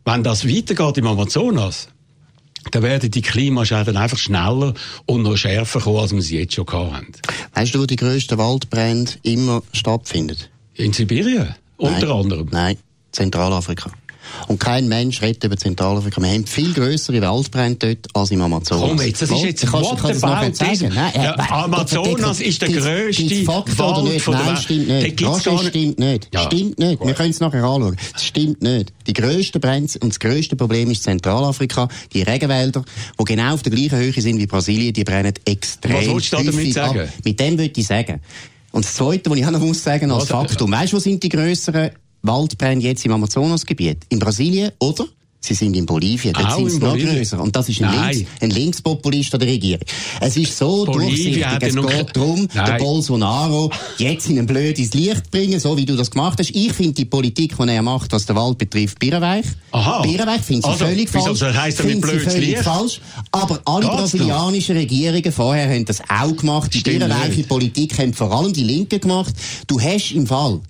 Wenn 0.04 0.23
das 0.23 0.49
weitergeht 0.49 0.99
im 0.99 1.06
Amazonas, 1.06 1.88
dann 2.71 2.83
werden 2.83 3.11
die 3.11 3.23
Klimaschäden 3.23 3.97
einfach 3.97 4.19
schneller 4.19 4.75
und 5.07 5.23
noch 5.23 5.37
schärfer 5.37 5.81
kommen, 5.81 5.99
als 5.99 6.13
wir 6.13 6.23
sie 6.23 6.39
jetzt 6.39 6.55
schon 6.55 6.67
hatten. 6.67 7.13
Weißt 7.55 7.75
du, 7.75 7.81
wo 7.81 7.87
die 7.87 7.97
grössten 7.97 8.39
Waldbrände 8.39 9.13
immer 9.23 9.63
stattfinden? 9.73 10.37
In 10.75 10.93
Sibirien, 10.93 11.55
unter 11.77 12.07
Nein. 12.07 12.17
anderem. 12.17 12.49
Nein, 12.51 12.77
Zentralafrika. 13.13 13.91
Und 14.49 14.61
kein 14.61 14.88
Mensch 14.88 15.21
redet 15.23 15.42
über 15.45 15.56
Zentralafrika. 15.56 16.21
Wir 16.21 16.28
haben 16.30 16.47
viel 16.47 16.73
grössere 16.73 17.21
Waldbrände 17.23 17.97
dort 17.97 18.14
als 18.16 18.30
im 18.30 18.40
Amazonas. 18.40 18.88
Komm 18.88 19.00
jetzt, 19.06 19.23
das 19.23 19.30
ist 19.30 19.42
jetzt 19.42 19.66
Kannst- 19.66 19.90
kannst 19.90 20.02
What 20.02 20.11
das 20.11 20.23
noch 20.23 20.30
about 20.37 20.50
this? 20.52 20.80
Nein, 20.83 20.92
Ja, 21.14 21.35
äh, 21.35 21.52
Amazonas 21.52 22.38
gibt's- 22.38 22.40
ist 22.40 22.62
der 22.62 22.68
grösste 22.71 23.23
gibt's 23.25 23.47
Fakten 23.47 23.73
oder 23.80 23.97
Wald 23.97 24.12
nicht? 24.12 24.26
Nein, 24.28 24.56
stimmt 24.56 24.88
nicht. 24.88 25.21
nicht. 25.21 25.66
stimmt 25.68 25.99
nicht. 25.99 26.28
Ja. 26.33 26.40
Stimmt 26.42 26.78
nicht. 26.78 27.04
Wir 27.04 27.14
können 27.14 27.30
es 27.30 27.40
nachher 27.40 27.64
anschauen. 27.64 27.97
Es 28.14 28.25
stimmt 28.25 28.62
nicht. 28.62 28.92
Die 29.06 29.12
grössten 29.12 29.61
Brände 29.61 29.92
und 30.00 30.11
das 30.11 30.21
grösste 30.21 30.56
Problem 30.56 30.90
ist 30.90 31.02
Zentralafrika. 31.02 31.88
Die 32.12 32.23
Regenwälder, 32.23 32.85
die 33.18 33.25
genau 33.25 33.54
auf 33.54 33.62
der 33.62 33.73
gleichen 33.73 33.99
Höhe 33.99 34.12
sind 34.12 34.38
wie 34.38 34.47
Brasilien, 34.47 34.92
die 34.92 35.04
brennen 35.04 35.33
extrem 35.45 35.95
Was 35.95 36.06
willst 36.06 36.33
du 36.33 36.37
damit 36.42 36.73
sagen? 36.73 37.00
ab. 37.00 37.09
Mit 37.25 37.40
dem 37.40 37.59
würde 37.59 37.73
ich 37.80 37.87
sagen. 37.87 38.21
Und 38.73 38.85
das 38.85 38.95
Zweite, 38.95 39.30
was 39.30 39.38
ich 39.38 39.47
auch 39.47 39.50
noch 39.50 39.61
muss 39.61 39.83
sagen 39.83 40.11
als? 40.11 40.26
Faktum. 40.28 40.71
Weißt 40.73 40.92
du, 40.92 40.97
wo 40.97 41.00
sind 41.00 41.23
die 41.23 41.28
grösseren 41.30 41.90
Waldbrände 42.26 42.85
jetzt 42.87 43.04
im 43.04 43.12
Amazonasgebiet? 43.12 43.99
In 44.09 44.18
Brasilien 44.18 44.73
oder? 44.78 45.06
Sie 45.38 45.54
sind 45.54 45.76
in 45.76 45.87
Bolivien. 45.87 46.33
Dort 46.35 46.47
Auch 46.47 46.56
sind 46.56 46.71
sie 46.71 46.78
noch 46.78 46.97
grösser. 46.97 47.40
Und 47.40 47.54
das 47.54 47.68
ist 47.68 47.80
ein, 47.80 47.95
Nein. 47.95 48.14
Links, 48.16 48.30
ein 48.40 48.50
Linkspopulist 48.50 49.33
der 49.35 49.40
Regierung. 49.42 49.83
Es 50.21 50.37
ist 50.37 50.56
so 50.59 50.85
Bolivien 50.87 51.40
durchsichtig. 51.40 51.62
Es 51.62 51.97
geht 51.97 52.16
darum, 52.16 52.49
den 52.49 52.78
Bolsonaro 52.78 53.71
jetzt 53.99 54.28
in 54.28 54.40
ein 54.40 54.47
blödes 54.47 54.92
Licht 54.95 55.25
zu 55.26 55.30
bringen, 55.30 55.61
so 55.61 55.76
wie 55.76 55.85
du 55.85 55.95
das 55.95 56.11
gemacht 56.11 56.40
hast. 56.40 56.50
Ich 56.50 56.73
finde 56.73 56.95
die 56.95 57.04
Politik, 57.04 57.54
die 57.56 57.68
er 57.68 57.83
macht, 57.83 58.12
was 58.12 58.26
den 58.26 58.35
Wald 58.35 58.59
betrifft, 58.59 58.99
birrenweich. 58.99 59.45
Aha. 59.71 60.02
Birrenweich 60.02 60.40
finde 60.40 60.61
ich 60.61 60.66
Also, 60.66 60.85
völlig 60.87 61.09
falsch. 61.11 61.42
heisst 61.42 61.78
das 61.78 61.87
mit 61.87 61.95
Finde 61.95 62.09
sie 62.09 62.12
blödes 62.16 62.33
völlig 62.33 62.49
Licht? 62.50 62.62
falsch. 62.64 63.00
Aber 63.30 63.61
alle 63.66 63.83
Geht's 63.85 63.97
brasilianischen 63.97 64.76
Regierungen 64.76 65.30
vorher 65.33 65.68
haben 65.73 65.85
das 65.85 66.00
auch 66.09 66.35
gemacht. 66.35 66.75
Die 66.75 66.80
birrenweiche. 66.80 67.45
Politik 67.45 67.97
haben 67.99 68.14
vor 68.14 68.33
allem 68.33 68.52
die 68.52 68.64
Linken 68.64 69.00
gemacht. 69.00 69.33
Du 69.68 69.80
hast 69.80 70.11
im 70.11 70.26
Fall 70.26 70.61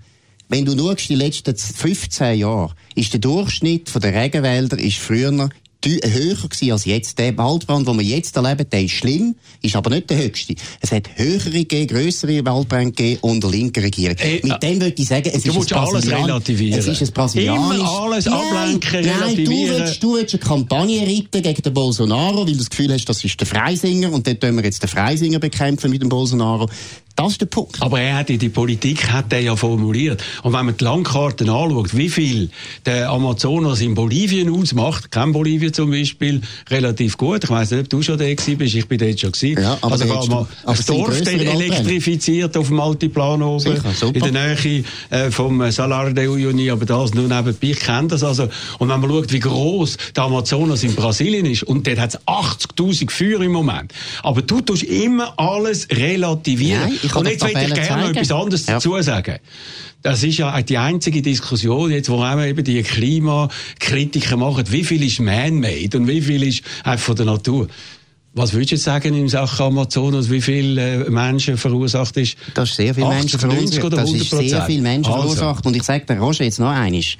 wenn 0.48 0.64
du 0.64 0.76
schaust, 0.76 1.08
die 1.08 1.14
letzten 1.14 1.56
15 1.56 2.38
Jahre, 2.38 2.74
ist 2.94 3.12
der 3.12 3.20
Durchschnitt 3.20 3.90
der 4.02 4.14
Regenwälder 4.14 4.78
ist 4.78 4.98
früher 4.98 5.50
höher 5.86 6.36
gewesen 6.36 6.72
als 6.72 6.84
jetzt. 6.84 7.18
Der 7.18 7.36
Waldbrand, 7.36 7.86
den 7.86 7.98
wir 7.98 8.04
jetzt 8.04 8.36
erleben, 8.36 8.66
der 8.70 8.82
ist 8.82 8.92
schlimm, 8.92 9.36
ist 9.62 9.76
aber 9.76 9.90
nicht 9.90 10.10
der 10.10 10.18
höchste. 10.18 10.54
Es 10.80 10.92
hat 10.92 11.08
höhere 11.16 11.50
gegeben, 11.50 11.86
grössere 11.86 12.44
Waldbrände 12.44 12.92
gegeben 12.92 13.18
unter 13.22 13.50
linker 13.50 13.82
Regierung. 13.82 14.16
Ey, 14.18 14.40
Mit 14.42 14.62
dem 14.62 14.80
würde 14.80 14.94
ich 14.96 15.08
sagen, 15.08 15.30
es 15.32 15.46
ist 15.46 15.72
ein 15.72 15.78
alles 15.78 16.10
relativieren. 16.10 16.78
Es 16.78 16.88
ist 16.88 17.02
ein 17.02 17.12
brasilianisch... 17.12 17.78
Immer 17.78 18.00
alles 18.00 18.26
ablenken, 18.26 19.06
nein, 19.06 19.14
Nein, 19.20 19.44
du 19.44 19.50
willst, 19.50 20.02
du 20.02 20.14
willst 20.14 20.34
eine 20.34 20.42
Kampagne 20.42 21.02
reiten 21.02 21.42
gegen 21.42 21.62
den 21.62 21.74
Bolsonaro, 21.74 22.38
weil 22.38 22.52
du 22.52 22.58
das 22.58 22.70
Gefühl 22.70 22.92
hast, 22.92 23.04
das 23.04 23.22
ist 23.22 23.38
der 23.38 23.46
Freisinger 23.46 24.12
und 24.12 24.26
dort 24.26 24.40
tun 24.40 24.56
wir 24.56 24.64
jetzt 24.64 24.82
den 24.82 24.88
Freisinger 24.88 25.38
bekämpfen 25.38 25.90
mit 25.90 26.02
dem 26.02 26.08
Bolsonaro. 26.08 26.68
Das 27.16 27.32
ist 27.32 27.40
der 27.40 27.46
Punkt. 27.46 27.80
Aber 27.80 27.98
er 28.00 28.16
hat 28.18 28.28
ja 28.30 28.36
die 28.36 28.50
Politik 28.50 29.10
hat 29.10 29.32
er 29.32 29.40
ja 29.40 29.56
formuliert. 29.56 30.22
Und 30.42 30.52
wenn 30.52 30.66
man 30.66 30.76
die 30.76 30.84
Landkarten 30.84 31.48
anschaut, 31.48 31.96
wie 31.96 32.10
viel 32.10 32.50
der 32.84 33.08
Amazonas 33.10 33.80
in 33.80 33.94
Bolivien 33.94 34.50
ausmacht, 34.52 35.10
kein 35.10 35.32
Bolivien 35.32 35.72
zum 35.72 35.90
Beispiel, 35.90 36.42
relativ 36.70 37.16
gut. 37.16 37.44
Ich 37.44 37.50
weiss 37.50 37.70
nicht, 37.70 37.80
ob 37.80 37.88
du 37.88 38.02
schon 38.02 38.18
da 38.18 38.24
bist, 38.24 38.48
ich 38.74 38.86
bin 38.86 38.98
dort 38.98 39.18
schon 39.18 39.32
gewesen. 39.32 39.62
Ja, 39.62 39.78
aber 39.80 39.92
also 39.92 40.04
da 40.04 40.10
ich 40.10 40.10
hättest 40.12 40.30
habe 40.30 40.40
mal 40.42 40.44
du- 40.44 40.56
aber 40.62 40.68
ein 40.68 40.74
es 40.78 40.86
sind 40.86 40.98
Dorf 40.98 41.08
Waldbrände. 41.08 41.44
elektrifiziert 41.46 42.56
auf 42.56 42.68
dem 42.68 42.80
Altiplan 42.80 43.42
oben, 43.42 43.60
Sicher, 43.60 44.06
in 44.12 44.32
der 44.34 44.56
Nähe 44.56 44.84
äh, 45.10 45.30
vom 45.30 45.70
Salar 45.70 46.10
de 46.12 46.28
Uyuni, 46.28 46.70
aber 46.70 46.84
das 46.84 47.14
nur 47.14 47.28
nebenbei, 47.28 47.56
ich 47.68 47.78
kenne 47.80 48.08
das 48.08 48.22
also. 48.24 48.44
Und 48.78 48.88
wenn 48.90 49.00
man 49.00 49.08
schaut, 49.10 49.32
wie 49.32 49.40
groß 49.40 49.96
der 50.14 50.24
Amazonas 50.24 50.82
in 50.84 50.94
Brasilien 50.94 51.46
ist, 51.46 51.62
und 51.62 51.86
dort 51.86 51.98
hat 51.98 52.14
es 52.14 52.20
80'000 52.26 53.10
Feuer 53.10 53.40
im 53.40 53.52
Moment. 53.52 53.92
Aber 54.22 54.42
du 54.42 54.60
tust 54.60 54.82
immer 54.82 55.32
alles 55.38 55.88
relativieren. 55.90 56.82
Nein, 56.90 56.98
ich 57.06 57.12
kann 57.12 57.22
und 57.24 57.30
jetzt 57.30 57.42
will 57.44 57.50
ich 57.50 57.74
gerne 57.74 58.02
noch 58.02 58.10
etwas 58.10 58.30
anderes 58.32 58.66
Ja. 58.66 58.74
dazu 58.74 59.00
sagen. 59.02 59.36
Das 60.02 60.22
ist 60.22 60.38
ja 60.38 60.60
die 60.62 60.78
einzige 60.78 61.22
Diskussion 61.22 61.90
jetzt, 61.90 62.08
wo 62.10 62.22
auch 62.22 62.40
eben 62.44 62.62
die 62.62 62.82
Klimakritiker 62.82 64.36
machen, 64.36 64.64
wie 64.70 64.84
viel 64.84 65.02
ist 65.02 65.20
man-made 65.20 65.96
und 65.96 66.06
wie 66.06 66.20
viel 66.20 66.42
ist 66.42 66.62
einfach 66.84 67.04
von 67.06 67.16
der 67.16 67.26
Natur. 67.26 67.68
Was 68.34 68.52
würdest 68.52 68.70
du 68.72 68.74
jetzt 68.76 68.84
sagen 68.84 69.14
in 69.14 69.28
Sachen 69.28 69.64
Amazonas, 69.66 70.30
wie 70.30 70.42
viel 70.42 70.76
äh, 70.76 71.08
Menschen 71.10 71.56
verursacht 71.56 72.16
ist? 72.18 72.36
Das 72.54 72.68
ist 72.68 72.76
sehr 72.76 72.94
viel 72.94 73.04
80, 73.04 73.18
Menschen 73.40 73.48
90 73.48 73.80
verursacht. 73.80 73.98
Das 74.04 74.12
ist 74.12 74.30
sehr 74.30 74.62
100%? 74.62 74.66
viel 74.66 74.82
Menschen 74.82 75.12
Also. 75.12 75.22
verursacht. 75.22 75.66
Und 75.66 75.74
ich 75.74 75.82
sage 75.82 76.04
dir, 76.04 76.18
Roger, 76.18 76.44
jetzt 76.44 76.58
noch 76.60 76.68
eines. 76.68 77.16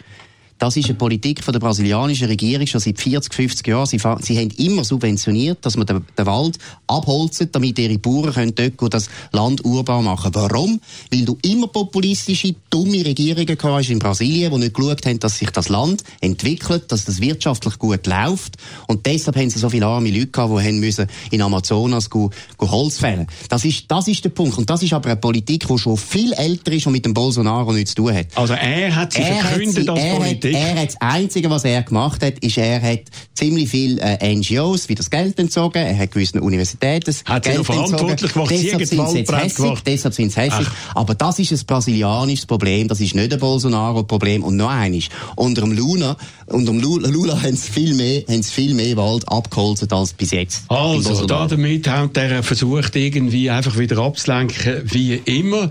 Das 0.58 0.76
ist 0.76 0.86
eine 0.86 0.94
Politik 0.94 1.44
von 1.44 1.52
der 1.52 1.60
brasilianischen 1.60 2.28
Regierung 2.28 2.66
schon 2.66 2.80
seit 2.80 2.98
40, 2.98 3.34
50 3.34 3.66
Jahren. 3.66 3.86
Sie, 3.86 3.98
sie 4.20 4.38
haben 4.38 4.50
immer 4.56 4.84
subventioniert, 4.84 5.58
dass 5.64 5.76
man 5.76 5.86
den, 5.86 6.04
den 6.16 6.26
Wald 6.26 6.58
abholzen, 6.86 7.50
damit 7.52 7.78
ihre 7.78 7.98
Bauern 7.98 8.32
können 8.32 8.54
dort 8.54 8.94
das 8.94 9.08
Land 9.32 9.64
urbar 9.64 10.02
machen 10.02 10.34
Warum? 10.34 10.80
Weil 11.10 11.24
du 11.24 11.38
immer 11.42 11.66
populistische, 11.68 12.54
dumme 12.70 13.04
Regierungen 13.04 13.56
hast 13.62 13.90
in 13.90 13.98
Brasilien, 13.98 14.52
die 14.52 14.58
nicht 14.58 14.74
geschaut 14.74 15.04
haben, 15.04 15.20
dass 15.20 15.38
sich 15.38 15.50
das 15.50 15.68
Land 15.68 16.04
entwickelt, 16.20 16.90
dass 16.90 17.04
das 17.04 17.20
wirtschaftlich 17.20 17.78
gut 17.78 18.06
läuft. 18.06 18.56
Und 18.86 19.06
deshalb 19.06 19.36
haben 19.36 19.50
sie 19.50 19.58
so 19.58 19.68
viele 19.68 19.86
arme 19.86 20.10
Leute 20.10 20.28
gehabt, 20.28 20.52
die 20.52 20.66
haben 20.66 20.80
müssen 20.80 21.06
in 21.30 21.42
Amazonas 21.42 22.08
go, 22.08 22.30
go 22.56 22.70
Holz 22.70 22.98
fällen. 22.98 23.26
Das 23.48 23.64
ist, 23.64 23.84
das 23.88 24.08
ist 24.08 24.24
der 24.24 24.30
Punkt. 24.30 24.56
Und 24.58 24.70
das 24.70 24.82
ist 24.82 24.92
aber 24.92 25.10
eine 25.10 25.16
Politik, 25.16 25.66
die 25.66 25.78
schon 25.78 25.96
viel 25.96 26.32
älter 26.32 26.72
ist 26.72 26.86
und 26.86 26.92
mit 26.92 27.04
dem 27.04 27.14
Bolsonaro 27.14 27.72
nichts 27.72 27.90
zu 27.90 28.02
tun 28.02 28.14
hat. 28.14 28.26
Also 28.34 28.54
er 28.54 28.94
hat 28.94 29.12
sie 29.12 29.22
Er 29.22 29.42
hat, 29.42 29.50
verkündet 29.50 29.84
sie, 29.84 29.88
als 29.88 30.00
er, 30.00 30.45
Politik. 30.52 30.62
er 30.62 30.80
hat 30.80 30.88
das 30.88 31.00
Einzige, 31.00 31.50
was 31.50 31.64
er 31.64 31.82
gemacht 31.82 32.22
hat, 32.22 32.38
ist, 32.40 32.58
er 32.58 32.80
hat 32.82 33.00
ziemlich 33.34 33.68
viel 33.68 33.98
äh, 33.98 34.34
NGOs 34.34 34.88
wieder 34.88 34.98
das 34.98 35.10
Geld 35.10 35.38
entzogen, 35.38 35.78
er 35.78 35.96
hat 35.96 36.10
gewissen 36.10 36.40
Universitäten 36.40 37.06
das 37.06 37.24
Hat 37.24 37.44
Geld 37.44 37.64
verantwortlich 37.64 38.34
entzogen. 38.34 38.48
Deshalb 38.48 38.86
sind 38.86 39.08
sie 39.08 39.18
jetzt 39.18 39.32
hässig, 39.32 39.80
deshalb 39.86 40.14
sind 40.14 40.32
sie 40.32 40.40
hässig. 40.40 40.66
Aber 40.94 41.14
das 41.14 41.38
ist 41.38 41.52
ein 41.52 41.66
brasilianisches 41.66 42.46
Problem, 42.46 42.88
das 42.88 43.00
ist 43.00 43.14
nicht 43.14 43.32
ein 43.32 43.38
Bolsonaro-Problem. 43.38 44.44
Und 44.44 44.56
noch 44.56 44.70
eines, 44.70 45.08
unter 45.36 45.62
dem 45.62 45.72
Lula, 45.72 46.16
unter 46.46 46.72
dem 46.72 46.80
Lula, 46.80 47.08
Lula 47.08 47.42
haben 47.42 47.56
sie 47.56 47.70
viel 47.70 47.94
mehr, 47.94 48.22
haben 48.28 48.42
sie 48.42 48.52
viel 48.52 48.74
mehr 48.74 48.96
Wald 48.96 49.28
abgeholzt 49.28 49.92
als 49.92 50.12
bis 50.12 50.30
jetzt. 50.32 50.64
Also, 50.68 51.26
da 51.26 51.46
damit 51.46 51.88
hat 51.88 52.16
er 52.16 52.42
versucht, 52.42 52.96
irgendwie 52.96 53.50
einfach 53.50 53.78
wieder 53.78 53.98
abzulenken, 53.98 54.82
wie 54.84 55.14
immer. 55.14 55.70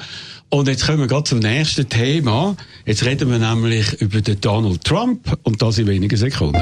Und 0.50 0.68
jetzt 0.68 0.86
kommen 0.86 1.00
wir 1.00 1.08
gerade 1.08 1.24
zum 1.25 1.40
nächsten 1.40 1.90
Thema. 1.90 2.56
Jetzt 2.86 3.04
reden 3.04 3.30
wir 3.30 3.40
nämlich 3.40 4.02
über 4.02 4.22
den 4.22 4.40
Donald 4.40 4.84
Trump 4.84 5.38
und 5.44 5.62
das 5.62 5.78
in 5.78 5.88
wenigen 5.88 6.18
Sekunden. 6.18 6.62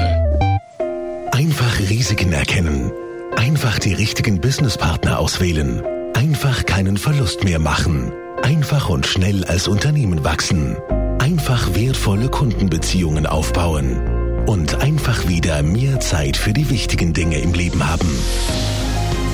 Einfach 1.30 1.78
Risiken 1.90 2.32
erkennen. 2.32 2.90
Einfach 3.36 3.78
die 3.78 3.94
richtigen 3.94 4.40
Businesspartner 4.40 5.18
auswählen. 5.18 5.82
Einfach 6.14 6.66
keinen 6.66 6.96
Verlust 6.96 7.44
mehr 7.44 7.58
machen. 7.58 8.12
Einfach 8.42 8.88
und 8.88 9.06
schnell 9.06 9.44
als 9.44 9.68
Unternehmen 9.68 10.24
wachsen. 10.24 10.76
einfach 11.24 11.74
wertvolle 11.74 12.28
Kundenbeziehungen 12.28 13.26
aufbauen 13.26 13.98
und 14.46 14.82
einfach 14.82 15.26
wieder 15.26 15.62
mehr 15.62 15.98
Zeit 16.00 16.36
für 16.36 16.52
die 16.52 16.68
wichtigen 16.68 17.14
Dinge 17.14 17.38
im 17.38 17.54
Leben 17.54 17.88
haben. 17.88 18.08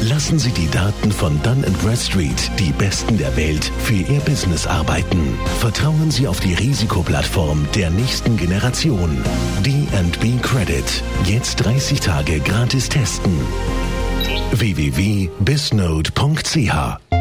Lassen 0.03 0.39
Sie 0.39 0.53
die 0.53 0.71
Daten 0.71 1.13
von 1.13 1.43
Dun 1.43 1.63
Bradstreet, 1.83 2.51
die 2.59 2.73
Besten 2.73 3.19
der 3.19 3.37
Welt, 3.37 3.71
für 3.81 3.93
Ihr 3.95 4.21
Business 4.21 4.67
arbeiten. 4.67 5.39
Vertrauen 5.59 6.11
Sie 6.11 6.27
auf 6.27 6.41
die 6.41 6.55
Risikoplattform 6.55 7.69
der 7.75 7.91
nächsten 7.91 8.39
Generation. 8.39 9.23
D&B 9.65 10.39
Credit. 10.41 11.05
Jetzt 11.25 11.57
30 11.57 12.01
Tage 12.01 12.41
gratis 12.41 12.89
testen. 12.89 13.39
www.bisnode.ch 14.53 17.20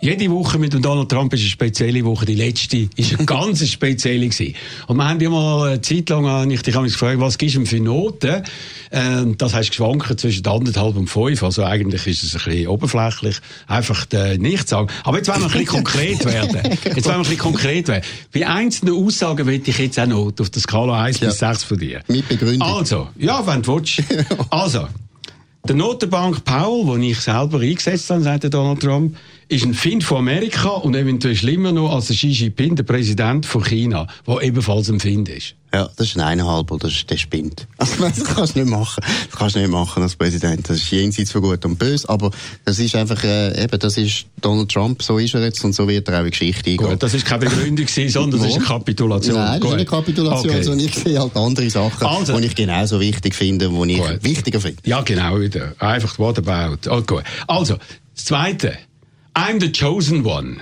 jede 0.00 0.30
Woche 0.30 0.58
mit 0.58 0.72
dem 0.72 0.82
Donald 0.82 1.10
Trump 1.10 1.32
ist 1.34 1.40
eine 1.40 1.50
spezielle 1.50 2.04
Woche. 2.04 2.24
Die 2.24 2.34
letzte 2.34 2.88
ist 2.96 3.14
eine 3.14 3.26
ganz 3.26 3.66
spezielle 3.68 4.28
gewesen. 4.28 4.54
Und 4.86 4.96
wir 4.96 5.08
haben 5.08 5.20
ja 5.20 5.30
mal 5.30 5.68
eine 5.68 5.80
Zeit 5.80 6.08
lang, 6.08 6.50
ich 6.50 6.62
dich 6.62 6.74
habe 6.74 6.84
mich 6.84 6.94
gefragt, 6.94 7.20
was 7.20 7.36
gibst 7.36 7.56
du 7.56 7.64
für 7.66 7.80
Noten? 7.80 8.42
Ähm, 8.92 9.36
das 9.36 9.54
heißt 9.54 9.70
geschwankt 9.70 10.18
zwischen 10.18 10.46
anderthalb 10.46 10.96
und 10.96 11.08
fünf. 11.08 11.42
Also 11.42 11.64
eigentlich 11.64 12.06
ist 12.06 12.22
es 12.22 12.34
ein 12.34 12.42
bisschen 12.44 12.68
oberflächlich. 12.68 13.36
Einfach 13.66 14.06
äh, 14.12 14.38
nicht 14.38 14.68
sagen. 14.68 14.88
Aber 15.04 15.18
jetzt 15.18 15.28
wollen 15.28 15.40
wir 15.40 15.46
ein 15.46 15.52
bisschen 15.52 15.66
konkret 15.66 16.24
werden. 16.24 16.60
Jetzt 16.84 17.04
wollen 17.04 17.04
wir 17.04 17.12
ein 17.14 17.20
bisschen 17.22 17.38
konkret 17.38 17.88
werden. 17.88 18.04
Bei 18.32 18.46
einzelnen 18.46 18.94
Aussagen 18.94 19.46
will 19.46 19.62
ich 19.64 19.78
jetzt 19.78 19.98
auch 19.98 20.06
noch 20.06 20.32
auf 20.38 20.50
der 20.50 20.62
Skala 20.62 21.02
1 21.02 21.20
ja. 21.20 21.28
bis 21.28 21.38
6 21.38 21.64
von 21.64 21.78
dir. 21.78 22.00
Mit 22.08 22.28
Begründung. 22.28 22.68
Also, 22.68 23.08
ja, 23.18 23.46
wenn 23.46 23.62
du 23.62 23.76
willst. 23.76 24.02
Also, 24.50 24.88
der 25.68 25.76
Notenbank 25.76 26.44
Powell, 26.44 26.94
den 26.94 27.10
ich 27.10 27.20
selber 27.20 27.60
eingesetzt 27.60 28.10
habe, 28.10 28.22
sagt 28.22 28.52
Donald 28.52 28.80
Trump, 28.80 29.16
ist 29.50 29.64
ein 29.64 29.74
Find 29.74 30.04
von 30.04 30.18
Amerika 30.18 30.68
und 30.68 30.94
eventuell 30.94 31.34
schlimmer 31.34 31.72
noch 31.72 31.92
als 31.92 32.06
der 32.06 32.16
Xi 32.16 32.28
Jinping, 32.28 32.76
der 32.76 32.84
Präsident 32.84 33.44
von 33.44 33.64
China, 33.64 34.06
der 34.26 34.42
ebenfalls 34.42 34.88
ein 34.88 35.00
Find 35.00 35.28
ist. 35.28 35.56
Ja, 35.74 35.88
das 35.96 36.08
ist 36.08 36.16
ein 36.16 36.22
eineinhalb 36.22 36.70
oder 36.70 36.88
der 36.88 37.16
spinnt. 37.16 37.66
Also, 37.78 38.08
das 38.08 38.24
kannst 38.24 38.54
du 38.54 38.60
nicht 38.60 38.70
machen. 38.70 39.02
Das 39.28 39.38
kannst 39.38 39.56
du 39.56 39.60
nicht 39.60 39.70
machen 39.70 40.02
als 40.02 40.14
Präsident. 40.14 40.68
Das 40.68 40.78
ist 40.78 40.90
jenseits 40.90 41.32
von 41.32 41.42
gut 41.42 41.64
und 41.64 41.78
böse. 41.78 42.08
Aber 42.08 42.30
das 42.64 42.78
ist 42.78 42.94
einfach, 42.94 43.22
äh, 43.24 43.64
eben, 43.64 43.78
das 43.78 43.96
ist 43.96 44.26
Donald 44.40 44.70
Trump, 44.70 45.02
so 45.02 45.18
ist 45.18 45.34
er 45.34 45.42
jetzt 45.42 45.64
und 45.64 45.72
so 45.72 45.88
wird 45.88 46.08
er 46.08 46.20
auch 46.20 46.24
in 46.24 46.30
Geschichte 46.30 46.70
eingehen. 46.70 46.88
Gut, 46.88 47.02
das 47.02 47.14
ist 47.14 47.24
keine 47.24 47.46
Begründung 47.46 47.86
sondern 47.88 48.40
das 48.40 48.50
ist 48.50 48.56
eine 48.56 48.64
Kapitulation. 48.64 49.36
Nein, 49.36 49.60
das 49.60 49.68
ist 49.68 49.74
eine 49.74 49.84
Kapitulation, 49.84 50.50
okay. 50.50 50.62
sondern 50.62 50.86
ich 50.86 50.94
sehe 50.94 51.18
halt 51.18 51.36
andere 51.36 51.70
Sachen, 51.70 52.06
also, 52.06 52.38
die 52.38 52.46
ich 52.46 52.54
genauso 52.54 53.00
wichtig 53.00 53.34
finde, 53.34 53.68
die 53.68 53.92
ich 53.92 53.98
gut. 53.98 54.18
wichtiger 54.22 54.60
finde. 54.60 54.78
Ja, 54.84 55.00
genau, 55.02 55.40
wieder. 55.40 55.74
Einfach 55.78 56.18
what 56.18 56.38
about. 56.38 56.88
Oh, 56.90 57.02
gut. 57.02 57.24
Also, 57.46 57.76
das 58.14 58.24
Zweite. 58.24 58.76
I'm 59.34 59.60
the 59.60 59.70
chosen 59.70 60.24
one. 60.24 60.58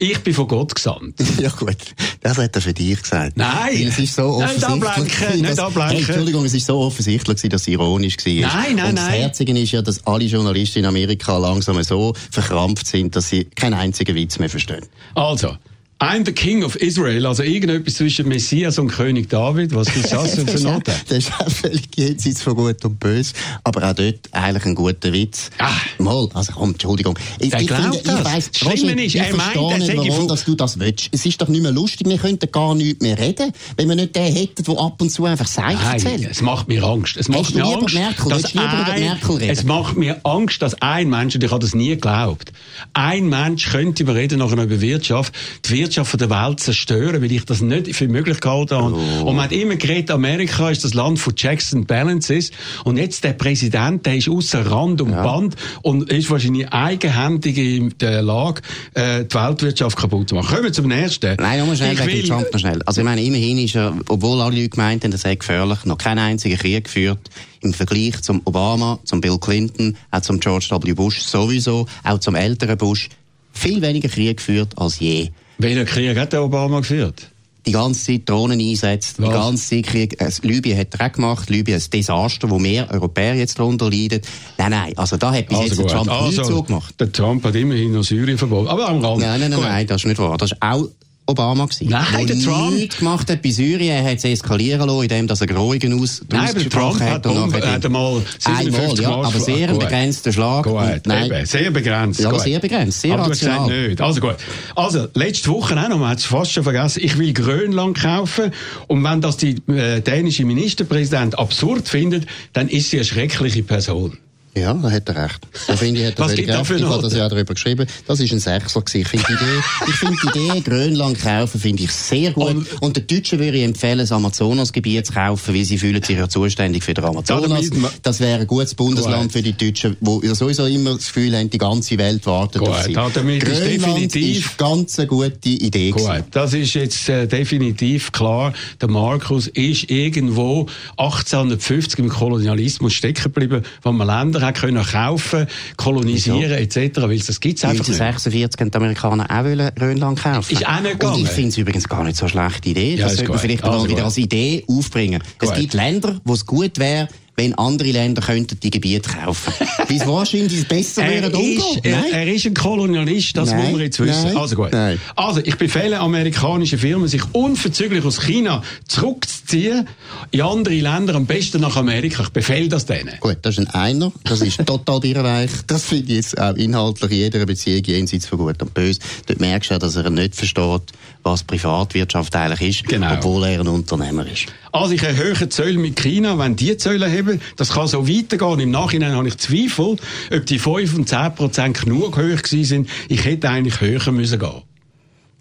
Ich 0.00 0.18
bin 0.20 0.32
von 0.32 0.46
Gott 0.46 0.76
gesandt. 0.76 1.18
ja 1.40 1.50
gut, 1.50 1.76
das 2.20 2.38
hat 2.38 2.54
er 2.54 2.62
für 2.62 2.72
dich 2.72 3.02
gesagt. 3.02 3.36
Nein, 3.36 3.88
es 3.88 3.98
ist 3.98 4.14
so 4.14 4.26
offensichtlich. 4.26 4.80
Nicht 4.80 4.86
ablenken, 4.86 5.40
nicht 5.40 5.58
ablenken. 5.58 5.96
Hey, 5.96 6.04
Entschuldigung, 6.04 6.44
es 6.44 6.54
ist 6.54 6.66
so 6.66 6.78
offensichtlich, 6.78 7.50
dass 7.50 7.62
es 7.62 7.68
ironisch 7.68 8.16
war. 8.18 8.32
Nein, 8.32 8.76
nein, 8.76 8.90
Und 8.90 8.96
das 8.96 9.06
nein. 9.06 9.20
Herzige 9.22 9.58
ist 9.58 9.72
ja, 9.72 9.82
dass 9.82 10.06
alle 10.06 10.24
Journalisten 10.24 10.80
in 10.80 10.86
Amerika 10.86 11.36
langsam 11.36 11.82
so 11.82 12.14
verkrampft 12.30 12.86
sind, 12.86 13.16
dass 13.16 13.28
sie 13.28 13.44
keinen 13.44 13.74
einzigen 13.74 14.14
Witz 14.14 14.38
mehr 14.38 14.48
verstehen. 14.48 14.86
Also, 15.16 15.56
I'm 16.00 16.24
the 16.24 16.32
King 16.32 16.62
of 16.62 16.76
Israel, 16.76 17.26
also 17.26 17.42
irgendetwas 17.42 17.94
zwischen 17.94 18.28
Messias 18.28 18.78
und 18.78 18.86
König 18.86 19.28
David. 19.30 19.74
Was 19.74 19.88
ist 19.96 20.12
das 20.12 20.36
für 20.36 20.42
eine 20.42 20.60
Note? 20.60 20.92
das 21.08 21.18
ist 21.18 21.32
auch 21.40 21.50
völlig 21.50 21.88
jenseits 21.96 22.40
von 22.40 22.54
Gut 22.54 22.84
und 22.84 23.00
Böse. 23.00 23.32
Aber 23.64 23.82
auch 23.90 23.94
dort 23.94 24.20
eigentlich 24.30 24.64
ein 24.64 24.76
guter 24.76 25.12
Witz. 25.12 25.50
Ah. 25.58 25.72
Mal, 25.98 26.28
also 26.34 26.52
komm, 26.52 26.70
Entschuldigung. 26.70 27.18
Ich, 27.40 27.52
ich, 27.52 27.72
finde, 27.72 28.00
das. 28.04 28.20
ich 28.20 28.24
weiss, 28.24 28.50
Roger, 28.64 28.96
ist, 28.96 29.14
ich 29.16 29.22
verstehe 29.22 29.78
nicht, 29.78 30.12
warum 30.12 30.28
dass 30.28 30.44
du 30.44 30.54
das 30.54 30.78
willst. 30.78 31.08
Es 31.10 31.26
ist 31.26 31.42
doch 31.42 31.48
nicht 31.48 31.62
mehr 31.62 31.72
lustig, 31.72 32.08
wir 32.08 32.18
könnten 32.18 32.48
gar 32.52 32.76
nicht 32.76 33.02
mehr 33.02 33.18
reden, 33.18 33.52
wenn 33.76 33.88
wir 33.88 33.96
nicht 33.96 34.14
den 34.14 34.32
hätten, 34.32 34.62
der 34.62 34.78
ab 34.78 35.02
und 35.02 35.10
zu 35.10 35.24
einfach 35.24 35.48
Seich 35.48 35.82
erzählt. 35.82 36.28
es 36.30 36.42
macht 36.42 36.68
mir 36.68 36.84
Angst. 36.84 37.16
Es 37.16 37.28
macht 37.28 37.56
mir 37.56 37.64
Angst, 37.64 37.94
Merkel? 37.94 38.28
dass 38.28 38.54
ein, 38.54 39.00
Merkel 39.00 39.36
reden? 39.36 39.50
Es 39.50 39.64
macht 39.64 39.96
mir 39.96 40.20
Angst, 40.22 40.62
dass 40.62 40.80
ein 40.80 41.10
Mensch, 41.10 41.34
und 41.34 41.42
ich 41.42 41.50
habe 41.50 41.60
das 41.60 41.74
nie 41.74 41.88
geglaubt, 41.88 42.52
ein 42.92 43.28
Mensch 43.28 43.68
könnte, 43.68 44.06
wir 44.06 44.14
reden 44.14 44.38
nachher 44.38 44.62
über 44.62 44.80
Wirtschaft, 44.80 45.34
die 45.64 45.70
Wirtschaft 45.70 45.87
der 45.96 46.30
Welt 46.30 46.60
zerstören, 46.60 47.22
weil 47.22 47.32
ich 47.32 47.44
das 47.44 47.60
nicht 47.60 47.94
für 47.94 48.08
möglich 48.08 48.40
gehalten 48.40 48.76
habe. 48.76 48.94
Oh. 48.94 49.26
Und 49.26 49.36
man 49.36 49.44
hat 49.44 49.52
immer 49.52 49.76
geredet, 49.76 50.10
Amerika 50.10 50.70
ist 50.70 50.84
das 50.84 50.94
Land 50.94 51.18
von 51.18 51.34
Checks 51.34 51.74
and 51.74 51.86
Balances. 51.86 52.50
Und 52.84 52.96
jetzt 52.96 53.24
der 53.24 53.32
Präsident, 53.32 54.06
der 54.06 54.16
ist 54.16 54.28
außer 54.28 54.66
Rand 54.70 55.00
und 55.00 55.10
ja. 55.10 55.22
Band 55.22 55.56
und 55.82 56.10
ist 56.10 56.30
wahrscheinlich 56.30 56.68
eigenhändig 56.68 57.58
in 57.58 57.94
der 57.98 58.22
Lage, 58.22 58.62
äh, 58.94 59.24
die 59.24 59.34
Weltwirtschaft 59.34 59.96
kaputt 59.96 60.28
zu 60.28 60.34
machen. 60.34 60.48
Kommen 60.48 60.64
wir 60.64 60.72
zum 60.72 60.88
nächsten. 60.88 61.36
Nein, 61.36 61.60
nochmal 61.60 61.76
schnell, 61.76 61.94
ich 61.94 62.06
wegen. 62.06 62.28
Trump 62.28 62.52
noch 62.52 62.60
schnell. 62.60 62.82
Also 62.84 63.00
ich 63.00 63.04
meine, 63.04 63.22
immerhin 63.22 63.58
ist 63.58 63.74
er, 63.74 63.94
obwohl 64.08 64.40
alle 64.40 64.56
Leute 64.56 64.68
gemeint 64.70 65.04
haben, 65.04 65.10
das 65.10 65.22
sei 65.22 65.34
gefährlich, 65.34 65.84
noch 65.84 65.98
keinen 65.98 66.18
einzigen 66.18 66.58
Krieg 66.58 66.84
geführt 66.84 67.20
im 67.60 67.72
Vergleich 67.72 68.20
zum 68.22 68.40
Obama, 68.44 68.98
zum 69.04 69.20
Bill 69.20 69.38
Clinton, 69.38 69.96
auch 70.10 70.20
zum 70.20 70.40
George 70.40 70.68
W. 70.70 70.92
Bush 70.92 71.20
sowieso, 71.20 71.86
auch 72.04 72.18
zum 72.18 72.34
älteren 72.34 72.78
Bush, 72.78 73.08
viel 73.52 73.82
weniger 73.82 74.08
Krieg 74.08 74.36
geführt 74.36 74.72
als 74.76 74.98
je. 75.00 75.30
Welcher 75.58 75.84
Krieg 75.84 76.16
hat 76.16 76.32
der 76.32 76.42
Obama 76.44 76.80
geführt? 76.80 77.30
die 77.68 77.72
ganze 77.72 78.04
Zeit 78.04 78.28
Drohnen 78.28 78.58
einsetzt, 78.60 79.20
Was? 79.20 79.28
die 79.28 79.32
ganze 79.34 79.68
Zeit 79.68 79.86
Krieg. 79.86 80.20
Äh, 80.20 80.30
Libyen 80.42 80.78
hat 80.78 80.98
Dreck 80.98 81.14
gemacht, 81.14 81.50
Libyen 81.50 81.76
ist 81.76 81.88
ein 81.88 81.98
Desaster, 81.98 82.48
wo 82.48 82.58
mehr 82.58 82.90
Europäer 82.90 83.34
jetzt 83.34 83.58
darunter 83.58 83.90
leiden. 83.90 84.22
Nein, 84.56 84.70
nein, 84.70 84.92
also 84.96 85.16
da 85.16 85.32
hat 85.32 85.48
bis 85.48 85.58
also 85.58 85.82
jetzt 85.82 85.92
Trump 85.92 86.10
also, 86.10 86.26
nicht 86.26 86.44
so 86.46 86.62
gemacht. 86.62 86.94
Der 86.98 87.12
Trump 87.12 87.44
hat 87.44 87.54
immerhin 87.54 87.92
noch 87.92 88.04
Syrien 88.04 88.38
verboten, 88.38 88.68
aber 88.68 88.88
am 88.88 89.04
Rand. 89.04 89.20
Nein, 89.20 89.40
nein, 89.40 89.50
nein, 89.50 89.60
nein, 89.60 89.86
das 89.86 90.02
ist 90.02 90.06
nicht 90.06 90.18
wahr. 90.18 90.38
Das 90.38 90.52
ist 90.52 90.62
auch 90.62 90.88
Obama 91.28 91.66
gewesen. 91.66 91.88
Nein, 91.90 92.26
der 92.26 92.38
Trump. 92.40 92.74
nichts 92.74 92.98
gemacht 92.98 93.30
hat 93.30 93.42
bei 93.42 93.50
Syrien. 93.50 94.04
Er 94.04 94.10
hat 94.10 94.16
es 94.16 94.24
eskalieren 94.24 94.88
lassen, 94.88 95.02
indem 95.02 95.28
er 95.28 95.46
Geheugen 95.46 96.00
aus 96.00 96.22
Nein, 96.30 96.54
Trump 96.70 97.00
hat, 97.00 97.26
und 97.26 97.54
hat, 97.54 97.66
hat 97.66 97.84
einmal 97.84 98.22
57 98.38 99.00
ja, 99.00 99.10
aber 99.10 99.38
sehr 99.38 99.74
begrenzter 99.74 100.32
Schlag. 100.32 100.64
Gut, 100.64 101.00
nein. 101.04 101.44
Sehr 101.44 101.70
begrenzt. 101.70 102.20
Ja, 102.20 102.30
aber 102.30 102.38
sehr 102.40 102.58
begrenzt, 102.60 103.02
sehr 103.02 103.14
aber 103.14 103.28
rational. 103.28 103.68
du 103.68 103.88
nicht. 103.88 104.00
Also 104.00 104.20
gut. 104.22 104.36
Also, 104.74 105.08
letzte 105.14 105.50
Woche 105.50 105.78
auch 105.78 105.88
noch, 105.88 105.98
man 105.98 106.10
hat 106.10 106.18
es 106.18 106.24
fast 106.24 106.52
schon 106.52 106.62
vergessen, 106.62 107.02
ich 107.04 107.18
will 107.18 107.34
Grönland 107.34 108.00
kaufen 108.00 108.50
und 108.86 109.04
wenn 109.04 109.20
das 109.20 109.36
die 109.36 109.56
äh, 109.68 110.00
dänische 110.00 110.46
Ministerpräsident 110.46 111.38
absurd 111.38 111.88
findet, 111.88 112.26
dann 112.54 112.68
ist 112.68 112.90
sie 112.90 112.96
eine 112.96 113.04
schreckliche 113.04 113.62
Person. 113.62 114.16
Ja, 114.56 114.74
da 114.74 114.90
hat 114.90 115.08
er 115.08 115.24
recht. 115.24 115.40
Da 115.66 115.76
finde 115.76 116.00
ich, 116.00 116.06
hat 116.06 116.18
er 116.18 116.24
Was 116.24 116.34
gibt 116.34 116.48
recht. 116.48 116.70
Ich 116.70 116.82
habe 116.84 117.02
das 117.02 117.14
ja 117.14 117.28
darüber 117.28 117.54
geschrieben. 117.54 117.86
Das 118.06 118.20
ist 118.20 118.32
ein 118.32 118.38
gewesen. 118.38 119.00
Ich 119.00 119.08
finde 119.08 119.26
die 119.28 119.32
Idee, 119.32 119.62
ich 119.86 119.94
finde 119.94 120.16
die 120.22 120.38
Idee, 120.38 120.60
Grönland 120.60 121.20
kaufen, 121.20 121.60
finde 121.60 121.84
ich 121.84 121.92
sehr 121.92 122.32
gut. 122.32 122.48
Und, 122.48 122.82
und 122.82 122.96
den 122.96 123.06
Deutschen 123.06 123.38
würde 123.38 123.58
ich 123.58 123.64
empfehlen, 123.64 123.98
das 123.98 124.12
Amazonasgebiet 124.12 125.06
zu 125.06 125.12
kaufen, 125.12 125.54
weil 125.54 125.64
sie 125.64 125.78
fühlen 125.78 126.02
sich 126.02 126.18
ja 126.18 126.28
zuständig 126.28 126.82
für 126.82 126.94
den 126.94 127.04
Amazonas. 127.04 127.70
Das 128.02 128.20
wäre 128.20 128.40
ein 128.40 128.46
gutes 128.46 128.74
Bundesland 128.74 129.32
für 129.32 129.42
die 129.42 129.52
Deutschen, 129.52 129.96
wo 130.00 130.20
ja 130.22 130.34
sowieso 130.34 130.66
immer 130.66 130.94
das 130.94 131.06
Gefühl 131.06 131.36
haben, 131.36 131.50
die 131.50 131.58
ganze 131.58 131.98
Welt 131.98 132.26
wartet 132.26 132.60
gut, 132.60 132.70
auf 132.70 132.82
sie. 132.82 132.92
Damit 132.92 133.44
Grönland 133.44 133.64
ist 133.64 133.84
definitiv 133.84 134.46
ist 134.46 134.58
ganz 134.58 134.98
eine 134.98 135.08
gute 135.08 135.48
Idee 135.48 135.90
gut, 135.90 136.02
gewesen. 136.02 136.24
Das 136.30 136.52
ist 136.52 136.74
jetzt 136.74 137.08
äh, 137.08 137.26
definitiv 137.26 138.12
klar. 138.12 138.52
Der 138.80 138.88
Markus 138.88 139.46
ist 139.48 139.90
irgendwo 139.90 140.66
1850 140.96 141.98
im 142.00 142.08
Kolonialismus 142.08 142.92
stecken 142.92 143.24
geblieben, 143.24 143.62
wo 143.82 143.92
man 143.92 144.06
Länder 144.06 144.47
hat 144.48 144.60
können 144.60 144.84
kaufen, 144.84 145.46
kolonisieren 145.76 146.52
etc. 146.52 147.02
Weil 147.02 147.18
das 147.18 147.40
gibt's 147.40 147.64
einfach 147.64 147.84
1946 147.84 148.60
haben 148.60 148.70
die 148.70 148.76
Amerikaner 148.76 149.26
auch 149.30 149.44
wollen 149.44 149.70
Grönland 149.74 150.22
kaufen. 150.22 150.52
Ist 150.52 150.66
auch 150.66 150.80
nicht 150.80 150.92
gegangen. 150.92 151.14
Und 151.14 151.22
ich 151.22 151.28
finde 151.28 151.48
es 151.48 151.58
übrigens 151.58 151.88
gar 151.88 152.04
nicht 152.04 152.16
so 152.16 152.26
eine 152.26 152.30
schlechte 152.30 152.68
Idee. 152.70 152.94
Ja, 152.94 153.04
das 153.04 153.16
sollte 153.16 153.30
man 153.30 153.38
vielleicht 153.38 153.64
also 153.64 153.84
mal 153.84 153.88
wieder 153.88 154.04
als 154.04 154.16
Idee 154.18 154.64
aufbringen. 154.66 155.22
Gut. 155.38 155.50
Es 155.50 155.54
gibt 155.56 155.74
Länder, 155.74 156.20
wo 156.24 156.34
es 156.34 156.44
gut 156.44 156.78
wäre, 156.78 157.08
wenn 157.38 157.54
andere 157.54 157.92
Länder 157.92 158.20
könnten 158.20 158.58
die 158.60 158.70
Gebiete 158.70 159.08
kaufen. 159.10 159.52
Bis 159.88 160.04
wahrscheinlich 160.06 160.66
besser 160.66 161.02
wäre 161.02 161.32
er, 161.32 161.84
er, 161.84 162.12
er 162.12 162.34
ist 162.34 162.46
ein 162.46 162.54
Kolonialist, 162.54 163.36
das 163.36 163.50
Nein. 163.50 163.62
muss 163.62 163.72
man 163.72 163.80
jetzt 163.80 164.00
wissen. 164.00 164.24
Nein. 164.24 164.36
Also 164.36 164.56
gut. 164.56 164.72
Nein. 164.72 165.00
Also 165.14 165.40
ich 165.44 165.56
befehle 165.56 166.00
amerikanischen 166.00 166.80
Firmen, 166.80 167.06
sich 167.06 167.22
unverzüglich 167.32 168.04
aus 168.04 168.20
China 168.20 168.62
zurückzuziehen 168.88 169.86
in 170.32 170.40
andere 170.40 170.74
Länder, 170.74 171.14
am 171.14 171.26
besten 171.26 171.60
nach 171.60 171.76
Amerika. 171.76 172.24
Ich 172.24 172.30
befehle 172.30 172.68
das 172.68 172.86
denen. 172.86 173.14
Gut, 173.20 173.38
das 173.42 173.56
ist 173.56 173.68
ein 173.68 173.68
Einer, 173.68 174.12
das 174.24 174.40
ist 174.40 174.66
total 174.66 174.98
birrenweich. 174.98 175.50
Das 175.68 175.84
finde 175.84 176.10
ich 176.10 176.16
jetzt 176.16 176.40
auch 176.40 176.56
inhaltlich 176.56 177.12
in 177.12 177.16
jeder 177.18 177.46
Beziehung 177.46 177.84
jenseits 177.84 178.26
von 178.26 178.38
Gut 178.38 178.60
und 178.60 178.74
Böse. 178.74 178.98
Dort 179.26 179.38
merkst 179.38 179.70
du 179.70 179.74
ja, 179.74 179.78
dass 179.78 179.94
er 179.94 180.10
nicht 180.10 180.34
versteht, 180.34 180.82
was 181.22 181.44
Privatwirtschaft 181.44 182.34
eigentlich 182.34 182.80
ist, 182.80 182.88
genau. 182.88 183.14
obwohl 183.14 183.44
er 183.44 183.60
ein 183.60 183.68
Unternehmer 183.68 184.26
ist. 184.26 184.46
Also 184.72 184.94
ich 184.94 185.02
erhöhe 185.02 185.48
Zölle 185.48 185.78
mit 185.78 185.96
China, 185.96 186.38
wenn 186.38 186.56
die 186.56 186.76
Zölle 186.76 187.10
haben, 187.10 187.27
das 187.56 187.70
kann 187.70 187.86
so 187.86 188.08
weitergehen. 188.08 188.60
Im 188.60 188.70
Nachhinein 188.70 189.12
habe 189.12 189.28
ich 189.28 189.38
Zweifel, 189.38 189.96
ob 190.32 190.46
die 190.46 190.58
5 190.58 190.94
und 190.94 191.08
10 191.08 191.34
Prozent 191.34 191.80
genug 191.80 192.16
hoch 192.16 192.42
gewesen 192.42 192.64
sind. 192.64 192.90
Ich 193.08 193.24
hätte 193.24 193.48
eigentlich 193.48 193.80
höher 193.80 194.12
müssen 194.12 194.38
gehen. 194.38 194.62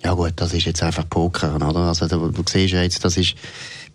Ja 0.04 0.14
gut, 0.14 0.34
das 0.36 0.54
ist 0.54 0.66
jetzt 0.66 0.84
einfach 0.84 1.10
Poker, 1.10 1.56
oder? 1.56 1.80
Also 1.80 2.08
du, 2.08 2.30
du 2.30 2.44
siehst 2.48 2.74
ja 2.74 2.84
jetzt, 2.84 3.04
das 3.04 3.18
ist 3.18 3.36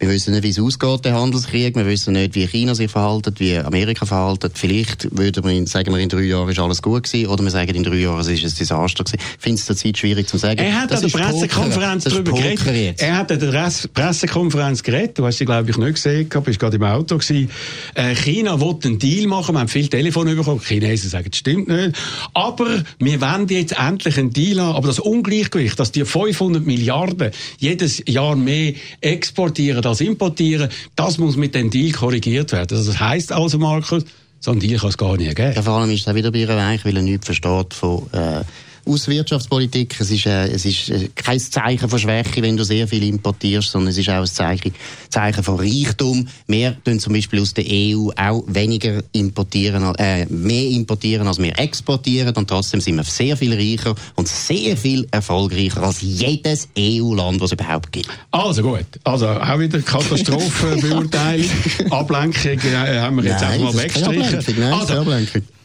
Wir 0.03 0.09
wissen 0.09 0.33
nicht, 0.35 0.43
wie 0.43 0.49
es 0.49 0.59
ausgeht, 0.59 1.05
der 1.05 1.15
Handelskrieg. 1.15 1.77
Wir 1.77 1.87
wissen 1.87 2.15
nicht, 2.15 2.35
wie 2.35 2.45
China 2.49 2.75
sich 2.75 2.91
verhält, 2.91 3.39
wie 3.39 3.57
Amerika 3.57 4.05
verhält. 4.05 4.45
Vielleicht 4.55 5.17
würden 5.17 5.45
wir, 5.45 5.67
sagen 5.69 5.95
wir, 5.95 6.01
in 6.01 6.09
drei 6.09 6.23
Jahren 6.23 6.49
ist 6.49 6.59
alles 6.59 6.83
gut 6.83 7.05
gewesen, 7.05 7.29
oder 7.29 7.45
wir 7.45 7.53
sagen, 7.53 7.73
in 7.73 7.85
drei 7.85 7.99
Jahren 7.99 8.19
es 8.19 8.27
ist 8.27 8.43
ein 8.43 8.53
Desaster 8.53 9.05
gewesen. 9.05 9.21
Ich 9.21 9.41
finde 9.41 9.61
es 9.61 9.67
zurzeit 9.67 9.97
schwierig 9.97 10.27
zu 10.27 10.39
sagen. 10.39 10.59
Er 10.59 10.81
hat 10.81 10.93
an 10.93 11.03
der 11.03 11.09
Pressekonferenz 11.09 12.03
darüber 12.03 12.33
geredet. 12.33 13.01
Er 13.01 13.17
hat 13.17 13.31
an 13.31 13.39
der 13.39 13.71
Pressekonferenz 13.95 14.83
geredet. 14.83 15.21
Du 15.21 15.25
hast 15.25 15.39
sie, 15.39 15.45
glaube 15.45 15.71
ich, 15.71 15.79
nicht 15.79 15.95
gesehen. 15.95 16.29
Du 16.29 16.41
bist 16.41 16.59
gerade 16.59 16.79
im 16.79 16.83
Auto 16.83 17.19
gewesen. 17.19 17.49
Äh, 17.95 18.17
China 18.17 18.61
will 18.61 18.75
einen 18.83 18.99
Deal 18.99 19.29
machen. 19.29 19.55
Wir 19.55 19.61
haben 19.61 19.69
viele 19.69 19.89
Telefone 19.89 20.35
bekommen. 20.35 20.61
Die 20.69 20.81
Chinesen 20.81 21.11
sagen, 21.11 21.29
das 21.31 21.39
stimmt 21.39 21.69
nicht. 21.69 21.97
Aber 22.35 22.83
wir 22.99 23.21
wollen 23.21 23.47
jetzt 23.47 23.79
endlich 23.79 24.19
einen 24.19 24.33
Deal 24.33 24.61
haben. 24.61 24.75
Aber 24.75 24.89
das 24.89 24.99
Ungleichgewicht, 24.99 25.79
dass 25.79 25.93
die 25.93 26.05
500 26.05 26.67
Milliarden 26.67 27.31
jedes 27.61 28.03
Jahr 28.09 28.35
mehr 28.35 28.75
exportieren 29.01 29.92
als 29.93 30.01
importieren, 30.01 30.69
das 30.97 31.19
muss 31.19 31.37
mit 31.37 31.55
dem 31.55 31.71
Deal 31.71 31.93
korrigiert 31.93 32.53
werden. 32.53 32.77
Also 32.77 32.91
das 32.91 33.01
heisst 33.01 33.33
also, 33.33 33.59
Markus, 33.59 34.05
so 34.41 34.51
einen 34.51 34.61
Deal 34.61 34.79
kann 34.79 34.89
es 34.89 34.99
gar 34.99 35.17
nicht 35.17 35.37
geben. 35.37 35.53
Ja, 35.55 35.63
vor 35.63 35.75
allem 35.75 35.91
ist 35.91 36.01
es 36.01 36.09
auch 36.09 36.15
wieder 36.15 36.33
bei 36.33 36.39
ihr 36.39 36.49
weich, 36.49 36.85
weil 36.85 36.97
er 36.97 37.03
nichts 37.03 37.27
versteht 37.27 37.75
von 37.75 38.09
äh, 38.13 38.43
aus 38.87 39.09
Wirtschaftspolitik. 39.09 39.97
Es 40.01 40.11
ist, 40.11 40.27
äh, 40.27 40.49
es 40.49 40.65
ist 40.65 40.91
äh, 40.91 41.09
kein 41.15 41.39
Zeichen 41.39 41.89
von 41.89 41.99
Schwäche, 41.99 42.43
wenn 42.43 42.57
du 42.57 42.65
sehr 42.65 42.89
viel 42.89 43.03
importierst, 43.05 43.71
sondern 43.71 43.91
es 43.91 43.99
ist 43.99 44.09
auch 44.09 44.21
ein 44.21 44.27
Zeichen, 44.27 44.75
Zeichen 45.09 45.43
von 45.43 45.57
Reichtum. 45.59 46.27
Wir 46.47 46.77
tun 46.85 46.99
zum 46.99 47.13
Beispiel 47.13 47.41
aus 47.41 47.55
der 47.55 47.65
EU 47.69 48.11
auch 48.17 48.45
weniger 48.47 49.03
importieren, 49.13 49.95
äh, 49.97 50.27
mehr 50.27 50.69
importieren, 50.69 51.27
als 51.27 51.39
wir 51.39 51.59
exportieren. 51.59 52.35
Und 52.35 52.49
trotzdem 52.49 52.81
sind 52.81 52.97
wir 52.97 53.05
sehr 53.05 53.37
viel 53.37 53.55
reicher 53.55 53.95
und 54.17 54.29
sehr 54.29 54.77
viel 54.77 55.07
erfolgreicher 55.11 55.83
als 55.83 56.01
jedes 56.01 56.69
EU-Land, 56.79 57.41
das 57.41 57.53
es 57.53 57.53
überhaupt 57.53 57.93
gibt. 57.93 58.09
Also 58.31 58.63
gut. 58.63 58.87
Also 59.05 59.29
auch 59.29 59.59
wieder 59.59 59.81
Katastrophenbeurteilung. 59.81 61.47
Ablenkung 61.91 62.59
äh, 62.59 62.99
haben 62.99 63.17
wir 63.17 63.25
jetzt 63.25 63.43
Nein, 63.43 63.53
einfach 63.53 63.75
mal 63.75 63.83
weggestrichen. 63.83 64.55
Nein, 64.59 64.73
also, 64.73 65.05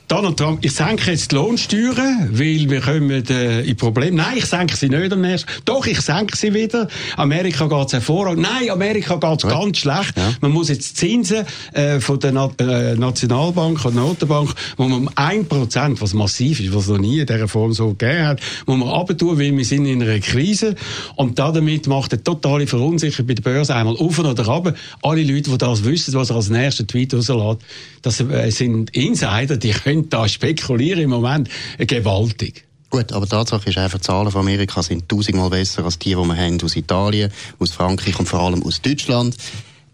Donald 0.08 0.38
Trump, 0.38 0.64
ich 0.64 0.72
senke 0.72 1.12
jetzt 1.12 1.34
die 1.34 1.36
Lohnsteuern, 1.36 2.30
weil 2.32 2.70
wir 2.70 2.80
kommen 2.80 3.10
äh, 3.10 3.62
in 3.64 3.76
Probleme. 3.76 4.16
Nein, 4.16 4.38
ich 4.38 4.46
senke 4.46 4.78
sie 4.78 4.88
nicht 4.88 5.12
am 5.12 5.20
nächsten. 5.20 5.52
Doch, 5.66 5.86
ich 5.86 6.00
senke 6.00 6.38
sie 6.38 6.54
wieder. 6.54 6.88
Amerika 7.18 7.68
geht 7.68 7.88
es 7.88 7.94
hervorragend. 7.94 8.42
Nein, 8.42 8.70
Amerika 8.70 9.18
geht 9.18 9.44
es 9.44 9.44
ja. 9.44 9.50
ganz 9.50 9.80
schlecht. 9.80 10.16
Ja. 10.16 10.32
Man 10.40 10.52
muss 10.52 10.70
jetzt 10.70 10.96
Zinsen 10.96 11.46
äh, 11.74 12.00
von 12.00 12.22
der 12.22 12.32
Na 12.32 12.50
äh, 12.58 12.96
Nationalbank 12.96 13.84
und 13.84 13.96
Notenbank, 13.96 14.54
wo 14.78 14.84
man 14.84 15.00
um 15.00 15.10
ein 15.16 15.46
Prozent, 15.46 16.00
was 16.00 16.14
massiv 16.14 16.62
ist, 16.62 16.74
was 16.74 16.84
es 16.84 16.90
noch 16.90 17.00
nie 17.00 17.20
in 17.20 17.26
dieser 17.26 17.50
Form 17.50 17.74
so 17.74 17.90
gegeben 17.90 18.28
hat, 18.28 18.40
muss 18.66 18.78
man 18.78 18.88
abtun, 18.88 19.38
weil 19.38 19.58
wir 19.58 19.66
sind 19.66 19.86
in 19.88 20.02
einer 20.02 20.20
Krise. 20.20 20.76
Und 21.18 21.38
damit 21.38 21.88
macht 21.88 22.14
eine 22.14 22.24
totale 22.24 22.66
Verunsicherung 22.66 23.28
bei 23.28 23.34
der 23.34 23.44
Börse 23.44 23.76
einmal 23.76 23.98
auf 23.98 24.18
oder 24.20 24.48
ab. 24.48 24.74
Alle 25.02 25.24
Leute, 25.24 25.52
die 25.52 25.58
das 25.58 25.84
wissen, 25.84 26.14
was 26.14 26.30
er 26.30 26.38
als 26.38 26.50
nächsten 26.50 26.88
Tweet 26.88 27.14
rauslässt, 27.14 27.60
das 28.04 28.22
äh, 28.22 28.50
sind 28.52 28.96
Insider, 28.96 29.58
die 29.58 29.72
können 29.72 29.97
können 29.98 30.10
da 30.10 30.28
spekulieren 30.28 31.04
im 31.04 31.10
Moment 31.10 31.50
gewaltig. 31.78 32.66
Gut, 32.90 33.12
aber 33.12 33.28
Tatsache 33.28 33.70
ist 33.70 33.78
einfach, 33.78 34.00
die 34.00 34.06
Zahlen 34.06 34.32
von 34.32 34.42
Amerika 34.42 34.82
sind 34.82 35.10
tausendmal 35.10 35.50
besser 35.50 35.84
als 35.84 36.00
die, 36.00 36.10
die 36.10 36.16
wir 36.16 36.38
haben 36.38 36.58
aus 36.64 36.76
Italien, 36.76 37.32
aus 37.60 37.72
Frankreich 37.72 38.18
und 38.18 38.28
vor 38.28 38.40
allem 38.40 38.64
aus 38.64 38.82
Deutschland. 38.82 39.36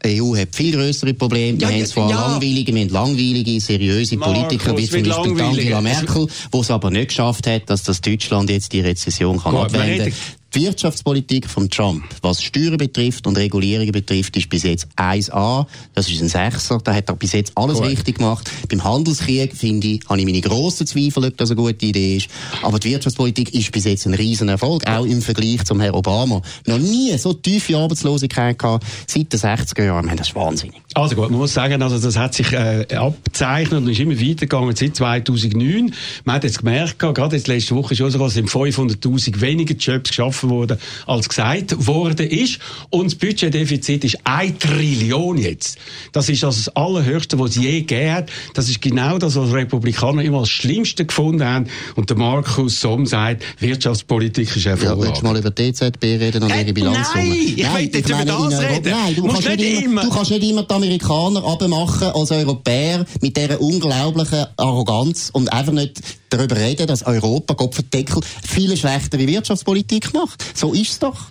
Die 0.06 0.22
EU 0.22 0.36
hat 0.36 0.50
viel 0.54 0.74
größere 0.74 1.14
Probleme. 1.14 1.58
Ja, 1.58 1.70
wir 1.70 1.78
haben 1.78 1.86
zwar 1.86 2.10
ja. 2.10 2.28
langweilige, 2.28 2.76
wir 2.76 2.82
haben 2.82 2.90
langweilige, 2.90 3.60
seriöse 3.60 4.18
Markus, 4.18 4.36
Politiker, 4.36 4.78
wie 4.78 4.88
zum 4.88 5.04
Beispiel 5.04 5.42
Angela 5.42 5.82
Merkel, 5.82 6.28
die 6.54 6.58
es 6.58 6.72
aber 6.72 6.92
nicht 6.92 7.08
geschafft 7.08 7.48
hat, 7.48 7.70
dass 7.70 7.84
das 7.84 8.02
Deutschland 8.02 8.50
jetzt 8.50 8.74
die 8.74 8.82
Rezession 8.82 9.40
kann 9.42 9.54
Gut, 9.54 9.64
abwenden 9.64 10.10
kann. 10.10 10.14
Die 10.56 10.62
Wirtschaftspolitik 10.62 11.50
von 11.50 11.68
Trump, 11.68 12.04
was 12.22 12.44
Steuern 12.44 12.78
betrifft 12.78 13.26
und 13.26 13.36
Regulierungen 13.40 13.92
betrifft, 13.92 14.38
ist 14.38 14.50
bis 14.50 14.62
jetzt 14.62 14.88
1A. 14.98 15.66
Das 15.96 16.08
ist 16.08 16.22
ein 16.22 16.28
Sechser. 16.28 16.78
Da 16.84 16.94
hat 16.94 17.10
er 17.10 17.16
bis 17.16 17.32
jetzt 17.32 17.54
alles 17.56 17.80
Gut. 17.80 17.88
richtig 17.88 18.20
gemacht. 18.20 18.52
Beim 18.70 18.84
Handelskrieg, 18.84 19.56
finde 19.56 19.88
ich, 19.88 20.02
habe 20.08 20.20
ich 20.20 20.26
meine 20.28 20.42
grossen 20.42 20.86
Zweifel, 20.86 21.26
ob 21.26 21.38
das 21.38 21.50
eine 21.50 21.60
gute 21.60 21.84
Idee 21.84 22.18
ist. 22.18 22.28
Aber 22.62 22.78
die 22.78 22.92
Wirtschaftspolitik 22.92 23.52
ist 23.56 23.72
bis 23.72 23.86
jetzt 23.86 24.06
ein 24.06 24.14
Riesenerfolg, 24.14 24.86
auch 24.88 25.06
im 25.06 25.24
Vergleich 25.24 25.64
zum 25.64 25.82
Herrn 25.82 25.96
Obama. 25.96 26.44
Noch 26.68 26.78
nie 26.78 27.18
so 27.18 27.34
tiefe 27.34 27.76
Arbeitslosigkeit 27.76 28.60
gehabt 28.60 28.86
seit 29.08 29.34
den 29.34 29.40
60er 29.40 29.86
Jahren. 29.86 30.16
Das 30.16 30.28
ist 30.28 30.36
wahnsinnig. 30.36 30.84
Also 30.94 31.16
gut, 31.16 31.32
man 31.32 31.40
muss 31.40 31.54
sagen, 31.56 31.82
also 31.82 31.98
das 31.98 32.16
hat 32.16 32.36
sich 32.36 32.54
äh, 32.54 32.86
abzeichnet 32.96 33.82
und 33.82 33.90
ist 33.90 34.00
immer 34.00 34.20
weitergegangen 34.20 34.76
seit 34.76 34.96
2009. 34.96 35.96
Man 36.26 36.36
hat 36.36 36.44
jetzt 36.44 36.60
gemerkt, 36.60 37.00
gerade 37.00 37.36
jetzt 37.36 37.48
letzte 37.48 37.76
Woche 37.76 37.96
schon 37.96 38.12
so, 38.12 38.28
sind 38.28 38.50
500'000 38.50 39.42
weniger 39.42 39.74
Jobs 39.74 40.10
geschaffen 40.10 40.43
geschaffen 40.44 40.50
worden, 40.50 40.78
als 41.08 41.30
gesagt 41.30 41.88
worden 41.88 42.28
ist. 42.28 42.60
Und 42.90 43.06
das 43.06 43.16
Budgetdefizit 43.16 44.04
ist 44.04 44.18
eine 44.24 44.58
Trillion 44.58 45.38
jetzt. 45.38 45.78
Das 46.12 46.30
ist 46.30 46.44
also 46.44 46.58
das 46.66 46.76
Allerhöchste, 46.76 47.40
was 47.40 47.52
es 47.52 47.56
je 47.58 47.82
gegeben 47.82 48.14
hat. 48.14 48.30
Das 48.54 48.70
ist 48.70 48.82
genau 48.82 49.18
das, 49.18 49.36
was 49.36 49.54
Republikaner 49.54 50.24
immer 50.24 50.40
als 50.40 50.50
Schlimmste 50.50 51.06
gefunden 51.06 51.44
haben. 51.44 51.68
Und 51.96 52.10
der 52.10 52.18
Markus 52.18 52.80
Somm 52.80 53.06
sagt, 53.06 53.44
Wirtschaftspolitik 53.60 54.56
ist 54.56 54.66
hervorragend. 54.66 55.04
Ja, 55.04 55.08
willst 55.10 55.22
du 55.22 55.26
mal 55.26 55.38
über 55.38 55.52
die 55.52 55.64
EZB 55.64 56.04
reden 56.04 56.44
und 56.44 56.52
äh, 56.52 56.62
ihre 56.62 56.74
Bilanz? 56.74 57.10
Nein, 57.16 57.32
ich 57.32 57.58
nein, 57.58 57.76
will 57.76 57.90
jetzt 57.94 58.10
über 58.10 58.26
das 58.26 58.60
reden. 58.60 58.92
Nein, 58.92 59.16
du 59.16 59.28
kannst, 59.28 59.50
nicht 59.50 59.84
immer, 59.84 60.02
du 60.04 60.10
kannst 60.10 60.32
nicht 60.32 60.44
immer 60.50 60.64
die 60.64 60.74
Amerikaner 60.74 61.44
abmachen 61.44 62.08
als 62.10 62.32
Europäer 62.32 63.06
mit 63.22 63.38
dieser 63.38 63.62
unglaublichen 63.62 64.46
Arroganz 64.58 65.30
und 65.32 65.52
einfach 65.52 65.74
nicht 65.74 66.02
darüber 66.34 66.58
reden, 66.58 66.88
dass 66.88 67.06
Europa, 67.06 67.54
Gott 67.54 67.76
verdeckel, 67.76 68.22
viel 68.48 68.76
schlechtere 68.76 69.28
Wirtschaftspolitik 69.28 70.14
macht. 70.14 70.33
So 70.54 70.74
ist 70.74 70.92
es 70.92 71.00
doch. 71.00 71.28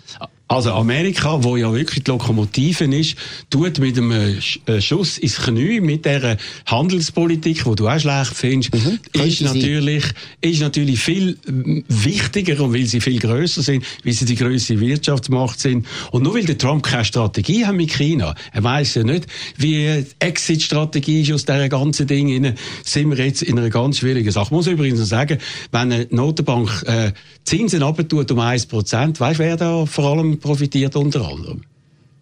Also 0.53 0.71
Amerika, 0.73 1.43
wo 1.43 1.57
ja 1.57 1.73
wirklich 1.73 2.03
die 2.03 2.11
Lokomotive 2.11 2.85
ist, 2.85 3.15
tut 3.49 3.79
mit 3.79 3.97
einem 3.97 4.11
äh, 4.67 4.81
Schuss 4.81 5.17
ins 5.17 5.37
Knie 5.37 5.81
mit 5.81 6.05
der 6.05 6.37
Handelspolitik, 6.67 7.65
wo 7.65 7.73
du 7.73 7.87
auch 7.87 7.99
schlecht 7.99 8.35
findest, 8.35 8.71
mhm, 8.75 8.99
ist 9.13 9.41
natürlich 9.41 10.03
ist 10.41 10.61
natürlich 10.61 10.99
viel 10.99 11.39
wichtiger 11.87 12.63
und 12.63 12.71
weil 12.71 12.85
sie 12.85 13.01
viel 13.01 13.19
größer 13.19 13.63
sind, 13.63 13.83
weil 14.03 14.13
sie 14.13 14.25
die 14.25 14.35
größte 14.35 14.79
Wirtschaftsmacht 14.79 15.59
sind. 15.59 15.87
Und 16.11 16.21
nur 16.21 16.35
weil 16.35 16.45
der 16.45 16.59
Trump 16.59 16.83
keine 16.83 17.05
Strategie 17.05 17.65
hat 17.65 17.73
mit 17.73 17.91
China, 17.91 18.35
er 18.51 18.63
weiß 18.63 18.93
ja 18.93 19.03
nicht, 19.03 19.25
wie 19.57 19.73
die 19.73 20.05
Exit-Strategie 20.19 21.21
ist 21.21 21.31
aus 21.31 21.45
dieser 21.45 21.67
ganzen 21.67 22.05
Ding, 22.05 22.55
sind 22.83 23.09
wir 23.09 23.25
jetzt 23.25 23.41
in 23.41 23.57
einer 23.57 23.71
ganz 23.71 23.97
schwierigen 23.97 24.29
Sache. 24.29 24.45
Ich 24.45 24.51
muss 24.51 24.67
übrigens 24.67 24.99
sagen, 25.09 25.39
wenn 25.71 25.91
eine 25.91 26.07
Notenbank 26.11 26.83
äh, 26.85 27.11
Zinsen 27.43 27.81
abtut 27.81 28.31
um 28.31 28.39
1%, 28.39 29.19
weißt 29.19 29.39
du, 29.39 29.43
wer 29.43 29.57
da 29.57 29.85
vor 29.87 30.11
allem 30.11 30.39
profitiert 30.43 30.95
unter 30.95 31.27
anderem? 31.27 31.61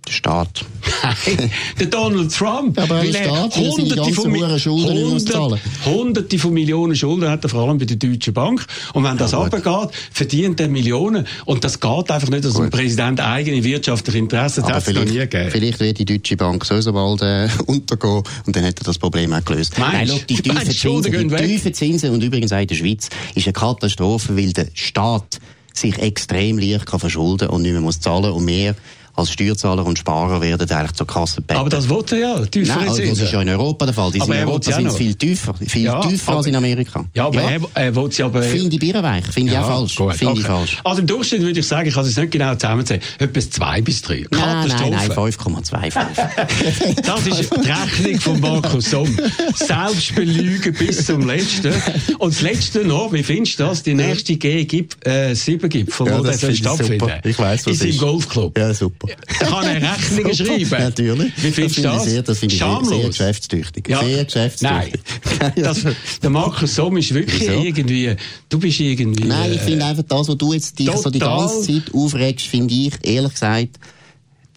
Der 0.07 0.13
Staat. 0.13 0.65
Nein, 1.03 1.51
der 1.79 1.87
Donald 1.87 2.33
Trump. 2.33 2.79
aber 2.79 3.01
der 3.01 3.13
Staat, 3.13 3.55
hunderte 3.55 4.13
von, 4.13 4.33
hundert, 4.33 5.59
hunderte 5.85 6.39
von 6.39 6.53
Millionen 6.53 6.95
Schulden 6.95 7.29
hat 7.29 7.43
er 7.43 7.49
vor 7.49 7.67
allem 7.67 7.77
bei 7.77 7.85
der 7.85 7.97
Deutschen 7.97 8.33
Bank. 8.33 8.65
Und 8.93 9.03
wenn 9.03 9.17
das 9.17 9.31
ja, 9.31 9.37
runtergeht, 9.37 9.89
verdient 10.11 10.59
er 10.59 10.69
Millionen. 10.69 11.27
Und 11.45 11.63
das 11.63 11.79
geht 11.79 12.09
einfach 12.09 12.29
nicht, 12.29 12.43
dass 12.45 12.59
ein 12.59 12.71
Präsident 12.71 13.19
eigene 13.19 13.63
wirtschaftliche 13.63 14.17
Interessen 14.17 14.63
hat. 14.65 14.87
Es 14.87 14.93
noch 14.93 15.05
nie 15.05 15.19
gegeben. 15.19 15.51
Vielleicht 15.51 15.79
wird 15.79 15.99
die 15.99 16.05
Deutsche 16.05 16.35
Bank 16.35 16.65
sowieso 16.65 16.93
bald 16.93 17.21
äh, 17.21 17.47
untergehen 17.67 18.23
und 18.47 18.55
dann 18.55 18.63
hätte 18.63 18.81
er 18.81 18.85
das 18.85 18.97
Problem 18.97 19.33
auch 19.33 19.45
gelöst. 19.45 19.77
Meinst, 19.77 20.13
Nein, 20.13 20.21
die 20.27 20.35
tiefen 20.35 20.71
Zinsen, 20.71 21.29
die 21.29 21.35
tiefen 21.35 21.73
Zinsen 21.75 22.09
und 22.11 22.23
übrigens 22.23 22.51
auch 22.51 22.59
in 22.59 22.67
der 22.67 22.75
Schweiz 22.75 23.09
ist 23.35 23.45
eine 23.45 23.53
Katastrophe, 23.53 24.35
weil 24.35 24.51
der 24.51 24.67
Staat 24.73 25.39
sich 25.73 25.97
extrem 25.99 26.57
leicht 26.57 26.85
kann 26.85 26.99
verschulden 26.99 27.49
und 27.49 27.61
nicht 27.61 27.71
mehr 27.71 27.81
muss 27.81 27.99
zahlen 27.99 28.31
und 28.31 28.45
mehr 28.45 28.75
als 29.21 29.31
Steuerzahler 29.31 29.85
und 29.85 29.97
Sparer 29.97 30.41
werden 30.41 30.69
eigentlich 30.69 30.93
zur 30.93 31.07
Kasse 31.07 31.37
gebeten. 31.37 31.59
Aber 31.59 31.69
das 31.69 31.87
wollte 31.89 32.15
er 32.15 32.21
ja, 32.21 32.45
tiefere 32.45 32.79
Nein, 32.79 32.89
also 32.89 33.01
das 33.01 33.19
ist 33.19 33.31
ja 33.31 33.41
in 33.41 33.49
Europa 33.49 33.85
der 33.85 33.93
Fall. 33.93 34.11
Die 34.11 34.19
sind 34.19 34.33
in 34.33 34.47
Europa 34.47 34.71
sind 34.71 34.91
viel 34.91 35.15
tiefer, 35.15 35.53
viel 35.53 35.83
ja, 35.83 36.01
tiefer 36.01 36.35
als 36.35 36.47
in 36.47 36.55
Amerika. 36.55 37.05
Ja, 37.13 37.27
aber 37.27 37.41
ja. 37.41 37.49
er, 37.51 37.61
er 37.73 37.95
will 37.95 38.11
sie 38.11 38.23
aber... 38.23 38.41
Finde 38.43 38.75
ich 38.75 38.79
birrenweich, 38.79 39.25
finde 39.27 39.53
ja, 39.53 39.59
ich 39.59 39.65
auch 39.65 39.77
falsch. 39.77 39.95
Gut, 39.95 40.13
finde 40.15 40.31
okay. 40.31 40.41
ich 40.41 40.47
falsch. 40.47 40.77
Also 40.83 41.01
im 41.01 41.07
Durchschnitt 41.07 41.41
würde 41.41 41.59
ich 41.59 41.67
sagen, 41.67 41.87
ich 41.87 41.93
kann 41.93 42.05
es 42.05 42.17
nicht 42.17 42.31
genau 42.31 42.55
zusammenzählen, 42.55 43.01
etwas 43.19 43.49
2 43.51 43.81
bis 43.81 44.01
3. 44.01 44.25
Nein, 44.31 44.67
nein, 44.67 44.91
nein, 44.91 45.11
5,25. 45.11 47.01
das 47.05 47.27
ist 47.27 47.51
die 47.51 47.69
Rechnung 47.69 48.19
von 48.19 48.39
Markus 48.39 48.89
Somm. 48.89 49.17
Selbstbelügen 49.55 50.73
bis 50.73 51.05
zum 51.05 51.27
Letzten. 51.27 51.73
Und 52.17 52.33
das 52.33 52.41
Letzte 52.41 52.83
noch, 52.83 53.13
wie 53.13 53.23
findest 53.23 53.59
du 53.59 53.63
das? 53.63 53.83
Die 53.83 53.93
nächste 53.93 54.35
G-7-Gipfel, 54.35 56.07
äh, 56.07 56.09
ja, 56.09 56.19
wo 56.19 56.23
der 56.23 56.33
stattfinden 56.33 57.11
Ich 57.23 57.39
weiss, 57.39 57.65
was 57.65 57.73
ist. 57.73 57.85
Ist 57.85 57.93
im 57.95 57.97
Golfclub. 57.99 58.57
Ja, 58.57 58.73
super. 58.73 59.07
Da 59.39 59.45
kann 59.45 59.65
er 59.65 59.95
Rechnungen 59.95 60.35
schreiben. 60.35 60.83
Natürlich. 60.83 61.33
Wie 61.37 61.51
findest 61.51 61.77
du 61.77 61.81
das? 61.81 62.03
Sehr, 62.05 62.21
das 62.21 62.39
finde 62.39 62.55
ich 62.55 62.61
sehr, 62.61 62.81
sehr 62.83 63.07
geschäftstüchtig. 63.07 63.89
Ja. 63.89 64.03
Sehr 64.03 64.25
geschäftstüchtig. 64.25 65.01
Nein. 65.39 65.53
das, 65.55 65.85
der 66.21 66.29
Markus 66.29 66.75
Somm 66.75 66.97
ist 66.97 67.13
wirklich 67.13 67.41
Wieso? 67.41 67.61
irgendwie, 67.61 68.15
du 68.49 68.59
bist 68.59 68.79
irgendwie... 68.79 69.23
Nein, 69.25 69.53
ich 69.53 69.61
finde 69.61 69.85
einfach 69.85 70.03
das, 70.07 70.27
was 70.27 70.37
du 70.37 70.53
jetzt 70.53 70.77
dich 70.77 70.91
so 70.91 71.09
die 71.09 71.19
ganze 71.19 71.61
Zeit 71.61 71.93
aufregst, 71.93 72.47
finde 72.47 72.73
ich, 72.73 72.93
ehrlich 73.03 73.33
gesagt, 73.33 73.79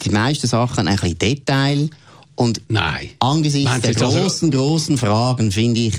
die 0.05 0.11
meisten 0.11 0.47
Sachen 0.47 0.89
ein 0.89 0.97
bisschen 0.97 1.19
Detail. 1.19 1.91
Und 2.37 2.61
Nein. 2.69 3.11
angesichts 3.21 3.81
der 3.81 3.95
großen, 3.95 4.49
also... 4.49 4.51
großen 4.51 4.99
Fragen 4.99 5.53
finde 5.53 5.81
ich, 5.81 5.95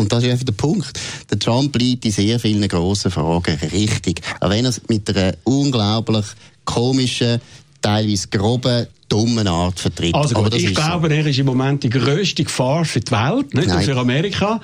und 0.00 0.12
das 0.12 0.24
ist 0.24 0.30
einfach 0.30 0.44
der 0.44 0.52
Punkt. 0.52 0.98
Der 1.30 1.38
Trump 1.38 1.76
liegt 1.76 2.04
in 2.04 2.12
sehr 2.12 2.38
vielen 2.40 2.66
grossen 2.68 3.10
Fragen 3.10 3.58
richtig. 3.72 4.22
Auch 4.40 4.50
wenn 4.50 4.64
er 4.64 4.70
es 4.70 4.80
mit 4.88 5.08
einer 5.14 5.34
unglaublich 5.44 6.24
komischen, 6.64 7.40
teilweise 7.80 8.28
groben 8.28 8.86
dummen 9.10 9.46
Art 9.46 9.78
vertritt. 9.78 10.14
Also 10.14 10.34
gut, 10.34 10.54
ich 10.54 10.74
glaube, 10.74 11.08
so. 11.08 11.14
er 11.14 11.26
ist 11.26 11.38
im 11.38 11.46
Moment 11.46 11.82
die 11.82 11.90
grösste 11.90 12.44
Gefahr 12.44 12.84
für 12.84 13.00
die 13.00 13.10
Welt, 13.10 13.52
nicht 13.54 13.68
nur 13.68 13.80
für 13.80 13.96
Amerika. 13.96 14.60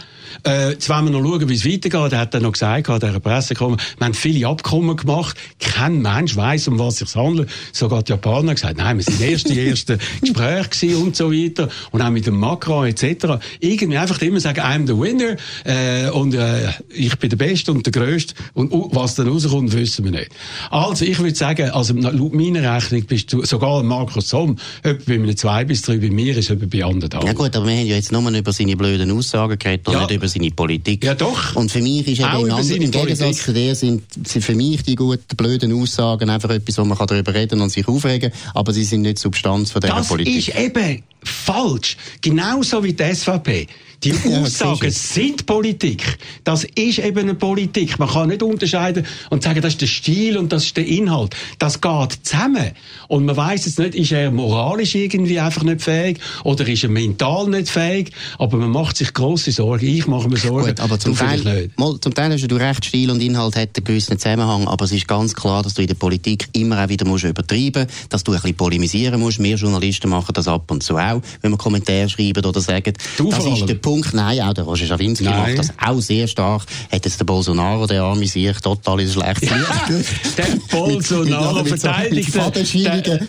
Äh, 0.46 0.70
jetzt 0.70 0.88
wollen 0.88 1.06
wir 1.06 1.10
noch 1.12 1.22
schauen, 1.22 1.48
wie 1.48 1.54
es 1.54 1.64
weitergeht. 1.64 2.12
Er 2.12 2.18
hat 2.20 2.34
dann 2.34 2.42
noch 2.42 2.52
gesagt, 2.52 2.88
an 2.88 3.00
dieser 3.00 3.20
Pressekonferenz, 3.20 3.98
wir 3.98 4.04
haben 4.06 4.14
viele 4.14 4.46
Abkommen 4.46 4.96
gemacht. 4.96 5.36
Kein 5.58 6.02
Mensch 6.02 6.36
weiß, 6.36 6.68
um 6.68 6.78
was 6.78 7.00
es 7.00 7.10
sich 7.10 7.16
handelt. 7.16 7.50
Sogar 7.72 8.02
die 8.02 8.12
Japaner 8.12 8.48
haben 8.48 8.54
gesagt, 8.54 8.78
nein, 8.78 8.96
wir 8.98 9.04
sind 9.04 9.20
erst 9.20 9.48
die 9.48 9.68
ersten 9.68 9.98
Gespräche 10.20 10.96
und 10.98 11.16
so 11.16 11.32
weiter. 11.32 11.68
Und 11.90 12.02
auch 12.02 12.10
mit 12.10 12.26
dem 12.26 12.38
Macron 12.38 12.86
etc. 12.86 13.38
Irgendwie 13.60 13.98
einfach 13.98 14.20
immer 14.22 14.40
sagen, 14.40 14.60
I'm 14.60 14.86
the 14.86 14.96
winner 14.96 15.36
äh, 15.64 16.10
und 16.10 16.34
äh, 16.34 16.70
ich 16.90 17.16
bin 17.18 17.30
der 17.30 17.36
Beste 17.36 17.72
und 17.72 17.84
der 17.84 17.92
Größte. 17.92 18.34
Und 18.54 18.72
uh, 18.72 18.88
was 18.92 19.14
dann 19.14 19.28
rauskommt, 19.28 19.72
wissen 19.72 20.04
wir 20.04 20.12
nicht. 20.12 20.30
Also 20.70 21.04
ich 21.04 21.18
würde 21.18 21.34
sagen, 21.34 21.70
also 21.70 21.94
laut 21.94 22.34
meiner 22.34 22.76
Rechnung 22.76 23.04
bist 23.04 23.32
du 23.32 23.44
sogar 23.44 23.82
Markus 23.82 24.28
Somm 24.36 24.56
etwa 24.82 25.04
bei 25.06 25.14
einem 25.14 25.36
2 25.36 25.64
bis 25.64 25.82
3, 25.82 25.96
bei 25.98 26.10
mir 26.10 26.36
ist 26.36 26.50
etwa 26.50 26.66
bei 26.66 26.84
anderthalb. 26.84 27.24
Ja 27.24 27.32
gut, 27.32 27.56
aber 27.56 27.66
wir 27.66 27.76
haben 27.76 27.86
ja 27.86 27.96
jetzt 27.96 28.12
nur 28.12 28.30
über 28.30 28.52
seine 28.52 28.76
blöden 28.76 29.10
Aussagen 29.10 29.58
geredet 29.58 29.88
und 29.88 29.94
ja. 29.94 30.00
nicht 30.00 30.10
über 30.10 30.28
seine 30.28 30.50
Politik. 30.50 31.04
Ja 31.04 31.14
doch. 31.14 31.56
Und 31.56 31.70
für 31.70 31.80
mich 31.80 32.06
ist 32.06 32.20
eben 32.20 32.50
im, 32.50 32.82
im 32.82 32.90
Gegensatz 32.90 33.44
zu 33.44 33.52
dir 33.52 33.74
sind, 33.74 34.02
sind 34.26 34.42
für 34.44 34.54
mich 34.54 34.82
die 34.82 34.94
guten, 34.94 35.36
blöden 35.36 35.72
Aussagen 35.72 36.28
einfach 36.28 36.50
etwas, 36.50 36.76
wo 36.78 36.84
man 36.84 36.98
darüber 36.98 37.34
reden 37.34 37.60
und 37.60 37.70
sich 37.70 37.88
aufregen 37.88 38.30
kann, 38.30 38.40
aber 38.54 38.72
sie 38.72 38.84
sind 38.84 39.02
nicht 39.02 39.18
Substanz 39.18 39.70
von 39.70 39.80
dieser 39.80 39.94
das 39.94 40.08
Politik. 40.08 40.46
Das 40.46 40.54
ist 40.54 40.60
eben 40.60 41.02
falsch. 41.22 41.96
Genauso 42.20 42.84
wie 42.84 42.92
die 42.92 43.14
SVP. 43.14 43.66
Die 44.04 44.12
Aussagen 44.12 44.90
sind 44.90 45.46
Politik. 45.46 46.18
Das 46.44 46.64
ist 46.64 46.98
eben 46.98 47.18
eine 47.18 47.34
Politik. 47.34 47.98
Man 47.98 48.08
kann 48.08 48.28
nicht 48.28 48.42
unterscheiden 48.42 49.06
und 49.30 49.42
sagen, 49.42 49.62
das 49.62 49.74
ist 49.74 49.80
der 49.80 49.86
Stil 49.86 50.36
und 50.36 50.52
das 50.52 50.66
ist 50.66 50.76
der 50.76 50.86
Inhalt. 50.86 51.34
Das 51.58 51.80
geht 51.80 52.18
zusammen. 52.22 52.72
Und 53.08 53.24
man 53.24 53.36
weiß 53.36 53.66
jetzt 53.66 53.78
nicht, 53.78 53.94
ist 53.94 54.12
er 54.12 54.30
moralisch 54.30 54.94
irgendwie 54.94 55.40
einfach 55.40 55.62
nicht 55.62 55.82
fähig 55.82 56.18
oder 56.44 56.66
ist 56.68 56.82
er 56.82 56.90
mental 56.90 57.48
nicht 57.48 57.68
fähig. 57.68 58.12
Aber 58.38 58.58
man 58.58 58.70
macht 58.70 58.96
sich 58.96 59.12
große 59.12 59.52
Sorgen. 59.52 59.86
Ich 59.86 60.06
mache 60.06 60.28
mir 60.28 60.36
Sorgen. 60.36 60.66
Gut, 60.66 60.80
aber 60.80 60.98
zum 60.98 61.16
Teil, 61.16 61.40
nicht. 61.40 61.78
Mal, 61.78 61.98
zum 62.00 62.14
Teil 62.14 62.32
hast 62.32 62.46
du 62.46 62.56
recht, 62.56 62.84
Stil 62.84 63.10
und 63.10 63.22
Inhalt 63.22 63.56
hat 63.56 63.76
einen 63.76 63.84
gewissen 63.84 64.18
Zusammenhang. 64.18 64.68
Aber 64.68 64.84
es 64.84 64.92
ist 64.92 65.08
ganz 65.08 65.34
klar, 65.34 65.62
dass 65.62 65.74
du 65.74 65.82
in 65.82 65.88
der 65.88 65.94
Politik 65.94 66.48
immer 66.52 66.84
auch 66.84 66.88
wieder 66.88 67.06
musst 67.06 67.24
übertreiben 67.24 67.84
musst, 67.84 68.12
dass 68.12 68.24
du 68.24 68.32
ein 68.32 68.40
bisschen 68.40 68.56
polemisieren 68.56 69.20
musst. 69.20 69.42
Wir 69.42 69.56
Journalisten 69.56 70.10
machen 70.10 70.32
das 70.34 70.48
ab 70.48 70.70
und 70.70 70.82
zu 70.82 70.96
auch, 70.96 71.22
wenn 71.40 71.50
wir 71.50 71.58
Kommentare 71.58 72.08
schreiben 72.08 72.44
oder 72.44 72.60
sagen. 72.60 72.92
Du 73.16 73.30
das 73.30 73.44
ist 73.44 73.68
der 73.68 73.74
Punkt, 73.86 74.14
nein, 74.14 74.40
auch 74.40 74.52
der 74.52 74.64
Roger 74.64 74.84
Schawinski 74.84 75.26
macht 75.26 75.58
das 75.58 75.68
auch 75.80 76.00
sehr 76.00 76.26
stark. 76.26 76.64
Hat 76.90 77.04
jetzt 77.04 77.20
der 77.20 77.24
Bolsonaro, 77.24 77.86
der 77.86 78.02
arme 78.02 78.26
sich, 78.26 78.58
total 78.58 78.98
ins 78.98 79.12
schlechte 79.12 79.46
Licht. 79.46 80.36
der 80.36 80.76
Bolsonaro 80.76 81.64
verteidigt. 81.64 82.32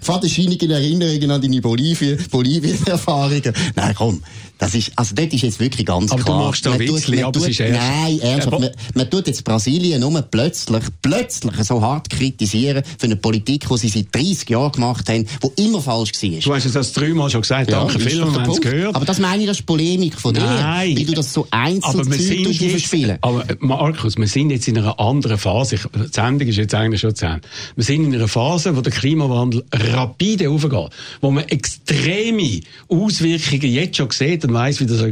Vaterscheinigen 0.02 0.72
Erinnerungen 0.72 1.30
an 1.30 1.40
deine 1.40 1.62
Bolivien-Erfahrungen. 1.62 3.54
Nein, 3.76 3.94
komm. 3.96 4.24
Das 4.58 4.74
ist, 4.74 4.92
also 4.96 5.14
dort 5.14 5.32
ist 5.34 5.44
jetzt 5.44 5.60
wirklich 5.60 5.86
ganz 5.86 6.12
aber 6.12 6.24
klar. 6.24 6.36
Aber 6.36 6.44
du 6.44 6.50
machst 6.50 6.66
da 6.66 6.80
Witzli, 6.80 7.22
aber 7.22 7.40
es 7.40 7.48
ist 7.50 7.60
ernst. 7.60 7.80
Nein, 7.80 8.20
ernsthaft. 8.20 8.60
Man, 8.60 8.72
man, 8.96 9.10
tut 9.10 9.28
jetzt 9.28 9.44
Brasilien 9.44 10.02
nur 10.02 10.20
plötzlich, 10.24 10.84
plötzlich 11.02 11.64
so 11.64 11.82
hart 11.82 12.10
kritisieren 12.10 12.84
für 12.98 13.06
eine 13.06 13.18
Politik, 13.18 13.68
die 13.70 13.78
sie 13.78 13.90
seit 13.90 14.16
30 14.16 14.50
Jahren 14.50 14.72
gemacht 14.72 15.08
haben, 15.10 15.28
die 15.28 15.64
immer 15.64 15.82
falsch 15.82 16.12
war. 16.14 16.40
Du 16.40 16.56
hast 16.56 16.66
es 16.66 16.74
das 16.74 16.92
dreimal 16.92 17.30
schon 17.30 17.42
gesagt. 17.42 17.70
Ja, 17.70 17.80
Danke 17.80 18.00
vielmals, 18.00 18.34
wir 18.34 18.42
haben 18.42 18.52
es 18.52 18.62
gehört. 18.62 18.96
Aber 18.96 19.06
das 19.06 19.20
meine 19.20 19.44
ich, 19.44 19.48
das 19.48 19.60
ist 19.60 19.66
Polemik 19.66 20.20
von 20.20 20.34
dir. 20.34 20.42
Nein. 20.56 20.98
Weil 20.98 21.06
du 21.06 21.14
das 21.14 21.34
so 21.34 21.48
einzeln 21.52 22.80
spielen. 22.80 23.18
Aber 23.22 23.50
äh, 23.50 23.56
Markus, 23.60 24.18
wir 24.18 24.28
sind 24.28 24.50
jetzt 24.50 24.68
in 24.68 24.78
einer 24.78 25.00
anderen 25.00 25.38
Phase. 25.38 25.76
Ich, 25.76 25.82
die 25.82 26.08
Sendung 26.12 26.48
ist 26.48 26.58
jetzt 26.58 26.74
eigentlich 26.74 27.02
schon 27.02 27.16
zu 27.16 27.26
Ende. 27.26 27.42
Wir 27.76 27.84
sind 27.84 28.06
in 28.06 28.16
einer 28.16 28.28
Phase, 28.28 28.76
wo 28.76 28.82
der 28.82 28.92
Klimawandel 28.92 29.64
rapide 29.74 30.50
aufgeht. 30.50 30.90
Wo 31.22 31.32
man 31.32 31.46
extreme 31.46 32.62
Auswirkungen 32.88 33.72
jetzt 33.72 33.98
schon 33.98 34.10
sieht 34.12 34.46
und 34.46 34.54
weiss, 34.54 34.80
wie 34.80 34.86
das 34.86 35.04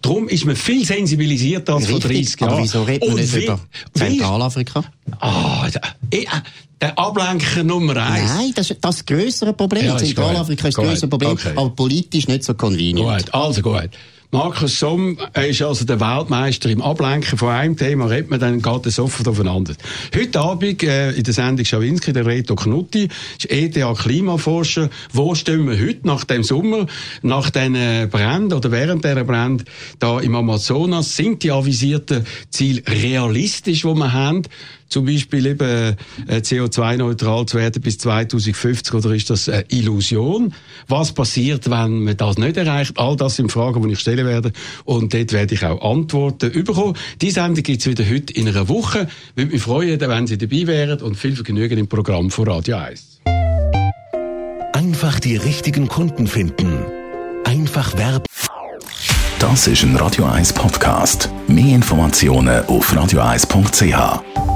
Darum 0.00 0.28
ist 0.28 0.44
man 0.44 0.56
viel 0.56 0.84
sensibilisierter 0.84 1.74
als 1.74 1.88
Richtig, 1.88 2.02
vor 2.02 2.10
30 2.10 2.40
Jahren. 2.40 2.52
Aber 2.52 2.62
wieso 2.62 2.82
redet 2.82 3.08
man 3.08 3.16
nicht 3.16 3.36
über 3.36 3.60
Zentralafrika? 3.94 4.84
Ah, 5.20 5.66
oh, 5.66 5.70
der 6.82 6.98
Ablenker 6.98 7.62
Nummer 7.62 7.96
eins. 7.96 8.30
Nein, 8.34 8.52
das 8.56 8.70
ist 8.70 8.84
das 8.84 9.06
größere 9.06 9.52
Problem. 9.52 9.84
Ja, 9.84 9.96
Zentralafrika 9.96 10.68
ist 10.68 10.76
das 10.76 10.84
größere 10.84 11.08
Problem, 11.08 11.30
okay. 11.30 11.52
aber 11.54 11.70
politisch 11.70 12.26
nicht 12.26 12.42
so 12.42 12.54
convenient. 12.54 13.24
Gut, 13.24 13.32
also 13.34 13.62
gut. 13.62 13.90
Markus 14.34 14.78
Somm 14.78 15.18
ist 15.46 15.60
also 15.60 15.84
der 15.84 16.00
Weltmeister 16.00 16.70
im 16.70 16.80
Ablenken 16.80 17.36
von 17.36 17.50
einem 17.50 17.76
Thema, 17.76 18.06
redet 18.06 18.30
man, 18.30 18.40
dann 18.40 18.62
geht 18.62 18.86
es 18.86 18.94
sofort 18.94 19.28
aufeinander. 19.28 19.74
Heute 20.16 20.40
Abend 20.40 20.82
äh, 20.82 21.10
in 21.10 21.22
der 21.22 21.34
Sendung 21.34 21.66
Schawinski, 21.66 22.14
der 22.14 22.24
Reto 22.24 22.54
Knutti, 22.54 23.10
ist 23.36 23.50
ETH 23.50 23.76
Klimaforscher. 23.98 24.88
Wo 25.12 25.34
stehen 25.34 25.68
wir 25.68 25.78
heute 25.78 26.06
nach 26.06 26.24
dem 26.24 26.44
Sommer, 26.44 26.86
nach 27.20 27.50
den 27.50 27.74
Bränden 28.08 28.54
oder 28.54 28.70
während 28.70 29.04
der 29.04 29.22
Brände 29.22 29.64
da 29.98 30.18
im 30.18 30.34
Amazonas? 30.34 31.14
Sind 31.14 31.42
die 31.42 31.50
avisierten 31.50 32.24
Ziele 32.48 32.82
realistisch, 32.88 33.82
die 33.82 33.94
wir 33.94 34.12
haben? 34.14 34.44
Zum 34.92 35.06
Beispiel 35.06 35.46
eben 35.46 35.96
äh, 36.28 36.36
CO2-neutral 36.36 37.46
zu 37.46 37.58
werden 37.58 37.82
bis 37.82 37.98
2050 37.98 38.94
oder 38.94 39.14
ist 39.14 39.30
das 39.30 39.48
eine 39.48 39.64
Illusion? 39.70 40.54
Was 40.88 41.12
passiert, 41.12 41.70
wenn 41.70 42.04
man 42.04 42.16
das 42.16 42.38
nicht 42.38 42.56
erreicht? 42.56 42.98
All 42.98 43.16
das 43.16 43.36
sind 43.36 43.50
Fragen, 43.50 43.82
die 43.82 43.94
ich 43.94 44.00
stellen 44.00 44.26
werde 44.26 44.52
und 44.84 45.14
dort 45.14 45.32
werde 45.32 45.54
ich 45.54 45.64
auch 45.64 45.82
Antworten 45.82 46.52
bekommen. 46.52 46.96
Die 47.20 47.30
Sendung 47.30 47.62
gibt 47.62 47.80
es 47.80 47.86
wieder 47.86 48.08
heute 48.08 48.32
in 48.34 48.48
einer 48.48 48.68
Woche. 48.68 49.08
Würde 49.34 49.52
mich 49.52 49.62
freuen, 49.62 50.00
wenn 50.00 50.26
Sie 50.26 50.38
dabei 50.38 50.66
wären 50.66 51.00
und 51.00 51.16
viel 51.16 51.34
Vergnügen 51.34 51.78
im 51.78 51.88
Programm 51.88 52.30
von 52.30 52.48
Radio 52.48 52.76
1. 52.76 53.20
Einfach 54.74 55.20
die 55.20 55.36
richtigen 55.36 55.88
Kunden 55.88 56.26
finden. 56.26 56.84
Einfach 57.44 57.96
Werben. 57.96 58.26
Das 59.38 59.66
ist 59.66 59.82
ein 59.82 59.96
Radio 59.96 60.24
1 60.26 60.52
Podcast. 60.52 61.28
Mehr 61.48 61.74
Informationen 61.74 62.64
auf 62.66 62.92
radio1.ch. 62.92 64.51